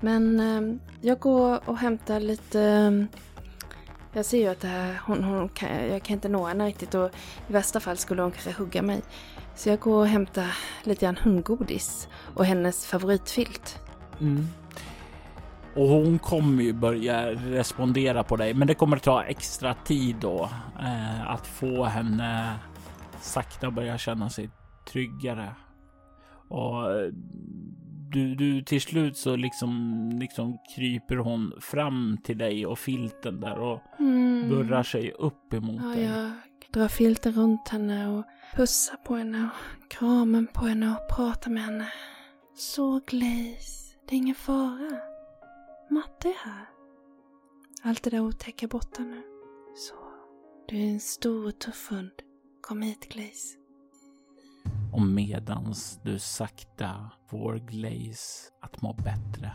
Men 0.00 0.40
eh, 0.40 0.76
jag 1.00 1.18
går 1.18 1.60
och 1.68 1.78
hämtar 1.78 2.20
lite... 2.20 2.60
Eh, 2.60 3.18
jag 4.16 4.24
ser 4.24 4.38
ju 4.38 4.48
att 4.48 4.60
det 4.60 4.68
här, 4.68 5.00
hon, 5.06 5.24
hon 5.24 5.48
kan, 5.48 5.68
jag 5.88 6.02
kan 6.02 6.14
inte 6.14 6.28
nå 6.28 6.46
henne 6.46 6.66
riktigt 6.66 6.94
och 6.94 7.10
i 7.48 7.52
värsta 7.52 7.80
fall 7.80 7.96
skulle 7.96 8.22
hon 8.22 8.30
kanske 8.30 8.52
hugga 8.62 8.82
mig. 8.82 9.02
Så 9.54 9.68
jag 9.68 9.80
går 9.80 10.00
och 10.00 10.06
hämtar 10.06 10.56
lite 10.82 11.06
grann 11.06 11.16
hundgodis 11.16 12.08
och 12.34 12.44
hennes 12.44 12.86
favoritfilt. 12.86 13.78
Mm. 14.20 14.46
Och 15.76 15.88
hon 15.88 16.18
kommer 16.18 16.62
ju 16.62 16.72
börja 16.72 17.30
respondera 17.30 18.24
på 18.24 18.36
dig, 18.36 18.54
men 18.54 18.68
det 18.68 18.74
kommer 18.74 18.96
ta 18.96 19.22
extra 19.22 19.74
tid 19.74 20.16
då 20.20 20.50
eh, 20.80 21.30
att 21.30 21.46
få 21.46 21.84
henne 21.84 22.54
sakta 23.20 23.70
börja 23.70 23.98
känna 23.98 24.30
sig 24.30 24.50
tryggare. 24.92 25.54
Och 26.48 26.92
eh, 26.92 27.12
du, 28.14 28.34
du 28.34 28.62
till 28.62 28.80
slut 28.80 29.16
så 29.16 29.36
liksom, 29.36 30.10
liksom 30.20 30.58
kryper 30.74 31.16
hon 31.16 31.52
fram 31.60 32.18
till 32.24 32.38
dig 32.38 32.66
och 32.66 32.78
filten 32.78 33.40
där 33.40 33.58
och 33.58 33.80
Mm. 33.98 34.48
burrar 34.48 34.82
sig 34.82 35.12
upp 35.12 35.52
emot 35.54 35.82
Ja, 35.82 35.88
dig. 35.88 36.04
jag 36.04 36.30
drar 36.72 36.88
filten 36.88 37.32
runt 37.32 37.68
henne 37.68 38.08
och 38.08 38.24
pussar 38.56 38.96
på 38.96 39.14
henne 39.16 39.48
och 39.84 39.90
kramen 39.90 40.46
på 40.46 40.64
henne 40.64 40.90
och 40.90 41.16
pratar 41.16 41.50
med 41.50 41.62
henne. 41.62 41.92
Så 42.56 43.00
Glaze, 43.06 43.96
det 44.08 44.14
är 44.14 44.16
ingen 44.16 44.34
fara. 44.34 44.98
Matte 45.90 46.28
är 46.28 46.44
här. 46.50 46.66
Allt 47.82 48.02
det 48.02 48.10
där 48.10 48.20
otäcka 48.20 48.66
borta 48.66 49.02
nu. 49.02 49.22
Så, 49.76 49.94
du 50.68 50.76
är 50.76 50.90
en 50.90 51.00
stor 51.00 51.46
och 51.46 51.58
tuff 51.58 51.90
hund. 51.90 52.10
Kom 52.60 52.82
hit 52.82 53.08
Glaze. 53.08 53.58
Och 54.94 55.02
medans 55.02 56.00
du 56.02 56.18
sakta 56.18 57.10
får 57.26 57.54
Glaze 57.54 58.50
att 58.60 58.82
må 58.82 58.92
bättre 58.92 59.52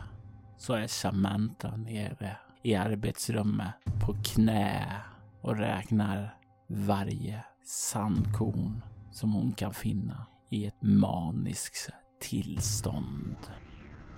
så 0.58 0.74
är 0.74 0.86
Samantha 0.86 1.76
nere 1.76 2.36
i 2.62 2.74
arbetsrummet 2.74 3.74
på 4.06 4.16
knä 4.24 4.96
och 5.40 5.56
räknar 5.56 6.34
varje 6.66 7.44
sandkorn 7.64 8.82
som 9.10 9.32
hon 9.32 9.52
kan 9.52 9.74
finna 9.74 10.26
i 10.50 10.66
ett 10.66 10.82
maniskt 10.82 11.90
tillstånd. 12.20 13.36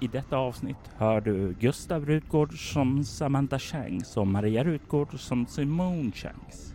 I 0.01 0.07
detta 0.07 0.37
avsnitt 0.37 0.91
hör 0.97 1.21
du 1.21 1.55
Gustav 1.61 2.07
Rutgård 2.07 2.73
som 2.73 3.05
Samantha 3.05 3.59
Shanks 3.59 4.17
och 4.17 4.27
Maria 4.27 4.65
Rutgård 4.65 5.21
som 5.21 5.47
Simone 5.47 6.13
Shanks. 6.13 6.75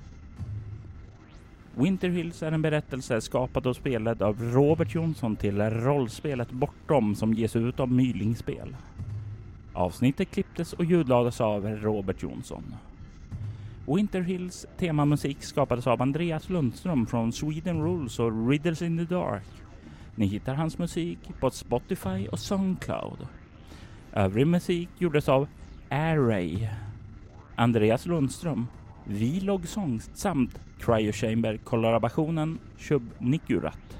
Winter 1.79 2.09
Hills 2.09 2.43
är 2.43 2.51
en 2.51 2.61
berättelse 2.61 3.21
skapad 3.21 3.67
och 3.67 3.75
spelad 3.75 4.21
av 4.21 4.41
Robert 4.41 4.95
Jonsson 4.95 5.35
till 5.35 5.61
rollspelet 5.61 6.51
Bortom 6.51 7.15
som 7.15 7.33
ges 7.33 7.55
ut 7.55 7.79
av 7.79 7.91
Mylingspel. 7.91 8.75
Avsnittet 9.73 10.31
klipptes 10.31 10.73
och 10.73 10.85
ljudlades 10.85 11.41
av 11.41 11.67
Robert 11.67 12.23
Jonsson. 12.23 12.75
Winter 13.85 14.21
Hills 14.21 14.65
temamusik 14.77 15.43
skapades 15.43 15.87
av 15.87 16.01
Andreas 16.01 16.49
Lundström 16.49 17.05
från 17.05 17.31
Sweden 17.31 17.83
Rules 17.83 18.19
och 18.19 18.49
Riddles 18.49 18.81
in 18.81 18.97
the 18.97 19.15
Dark. 19.15 19.47
Ni 20.15 20.25
hittar 20.25 20.55
hans 20.55 20.77
musik 20.77 21.19
på 21.39 21.49
Spotify 21.49 22.27
och 22.31 22.39
Soundcloud. 22.39 23.27
Övrig 24.13 24.47
musik 24.47 24.89
gjordes 24.97 25.29
av 25.29 25.47
Array, 25.89 26.67
Andreas 27.55 28.05
Lundström, 28.05 28.67
Vilog 29.09 29.67
Songs 29.67 30.09
samt 30.13 30.59
Cryo 30.79 31.11
Chamber 31.11 31.57
kollaborationen 31.57 32.59
Shub 32.77 33.03
Nigurat. 33.19 33.97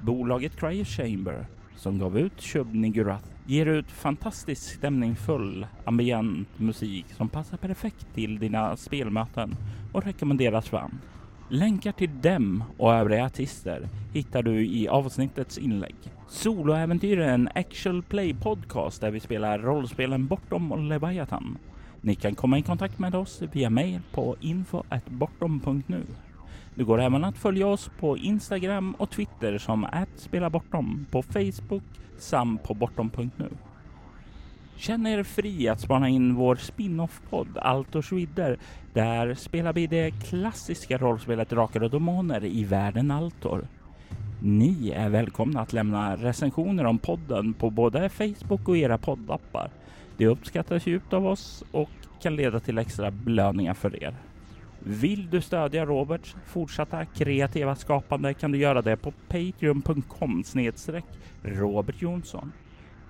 Bolaget 0.00 0.56
Cryo 0.56 0.84
Chamber 0.84 1.46
som 1.76 1.98
gav 1.98 2.18
ut 2.18 2.40
Shub 2.40 2.74
Nigurat 2.74 3.24
ger 3.46 3.66
ut 3.66 3.90
fantastiskt 3.90 4.64
stämningsfull 4.64 5.66
ambient 5.84 6.48
musik 6.58 7.06
som 7.16 7.28
passar 7.28 7.56
perfekt 7.56 8.06
till 8.14 8.38
dina 8.38 8.76
spelmöten 8.76 9.56
och 9.92 10.04
rekommenderas 10.04 10.72
varmt. 10.72 11.02
Länkar 11.48 11.92
till 11.92 12.20
dem 12.20 12.64
och 12.76 12.94
övriga 12.94 13.26
artister 13.26 13.88
hittar 14.12 14.42
du 14.42 14.66
i 14.66 14.88
avsnittets 14.88 15.58
inlägg. 15.58 15.96
Soloäventyr 16.28 17.18
är 17.18 17.34
en 17.34 17.48
actual 17.54 18.02
play 18.02 18.34
podcast 18.34 19.00
där 19.00 19.10
vi 19.10 19.20
spelar 19.20 19.58
rollspelen 19.58 20.26
Bortom 20.26 20.72
och 20.72 20.78
Leviathan. 20.78 21.58
Ni 22.00 22.14
kan 22.14 22.34
komma 22.34 22.58
i 22.58 22.62
kontakt 22.62 22.98
med 22.98 23.14
oss 23.14 23.42
via 23.52 23.70
mail 23.70 24.00
på 24.12 24.36
info.bortom.nu. 24.40 26.02
Det 26.74 26.84
går 26.84 27.00
även 27.00 27.24
att 27.24 27.38
följa 27.38 27.66
oss 27.66 27.90
på 28.00 28.16
Instagram 28.16 28.94
och 28.98 29.10
Twitter 29.10 29.58
som 29.58 29.86
@spelabortom, 30.16 31.06
på 31.10 31.22
Facebook 31.22 31.82
samt 32.18 32.62
på 32.62 32.74
bortom.nu. 32.74 33.48
Känn 34.76 35.06
er 35.06 35.22
fri 35.22 35.68
att 35.68 35.80
spana 35.80 36.08
in 36.08 36.34
vår 36.34 36.56
spin-off-podd 36.56 37.58
Altors 37.58 38.12
vidder. 38.12 38.58
Där 38.92 39.34
spelar 39.34 39.72
vi 39.72 39.86
det 39.86 40.10
klassiska 40.10 40.98
rollspelet 40.98 41.50
Drakar 41.50 41.82
och 41.82 41.90
Demoner 41.90 42.44
i 42.44 42.64
världen 42.64 43.10
Altor. 43.10 43.66
Ni 44.42 44.90
är 44.90 45.08
välkomna 45.08 45.60
att 45.60 45.72
lämna 45.72 46.16
recensioner 46.16 46.84
om 46.84 46.98
podden 46.98 47.54
på 47.54 47.70
både 47.70 48.08
Facebook 48.08 48.68
och 48.68 48.76
era 48.76 48.98
poddappar. 48.98 49.70
Det 50.18 50.26
uppskattas 50.26 50.86
djupt 50.86 51.12
av 51.12 51.26
oss 51.26 51.64
och 51.70 51.90
kan 52.22 52.36
leda 52.36 52.60
till 52.60 52.78
extra 52.78 53.10
belöningar 53.10 53.74
för 53.74 54.02
er. 54.04 54.14
Vill 54.78 55.30
du 55.30 55.40
stödja 55.40 55.86
Roberts 55.86 56.36
fortsatta 56.46 57.04
kreativa 57.04 57.76
skapande 57.76 58.34
kan 58.34 58.52
du 58.52 58.58
göra 58.58 58.82
det 58.82 58.96
på 58.96 59.12
patreon.com 59.28 60.44
snedstreck 60.44 61.04
Robert 61.42 62.02
Jonsson. 62.02 62.52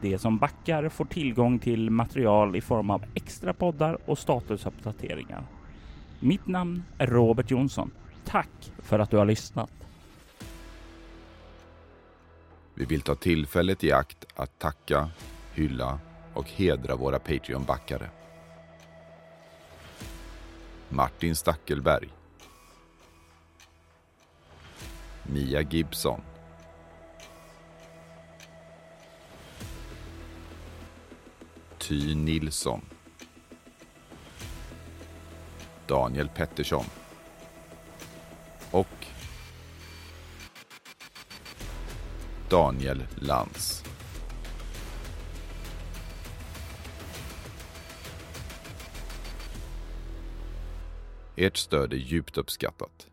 De 0.01 0.19
som 0.19 0.39
backar 0.39 0.89
får 0.89 1.05
tillgång 1.05 1.59
till 1.59 1.91
material 1.91 2.57
i 2.57 2.61
form 2.61 2.91
av 2.91 3.05
extra 3.15 3.53
poddar 3.53 3.99
och 4.05 4.19
statusuppdateringar. 4.19 5.43
Mitt 6.21 6.47
namn 6.47 6.83
är 6.99 7.07
Robert 7.07 7.51
Jonsson. 7.51 7.91
Tack 8.25 8.73
för 8.79 8.99
att 8.99 9.11
du 9.11 9.17
har 9.17 9.27
lyssnat. 9.27 9.73
Vi 12.75 12.85
vill 12.85 13.01
ta 13.01 13.15
tillfället 13.15 13.85
i 13.85 13.93
akt 13.93 14.25
att 14.37 14.59
tacka, 14.59 15.11
hylla 15.55 15.99
och 16.39 16.49
hedra 16.49 16.97
våra 16.97 17.19
Patreon-backare. 17.19 18.11
Martin 20.89 21.37
Stackelberg. 21.37 22.09
Mia 25.23 25.61
Gibson. 25.63 26.21
Ty 31.79 32.15
Nilsson. 32.15 32.81
Daniel 35.87 36.29
Pettersson. 36.29 36.85
Och 38.71 39.07
Daniel 42.49 43.07
Lantz. 43.17 43.88
Ert 51.41 51.57
stöd 51.57 51.93
är 51.93 51.97
djupt 51.97 52.39
uppskattat. 52.39 53.08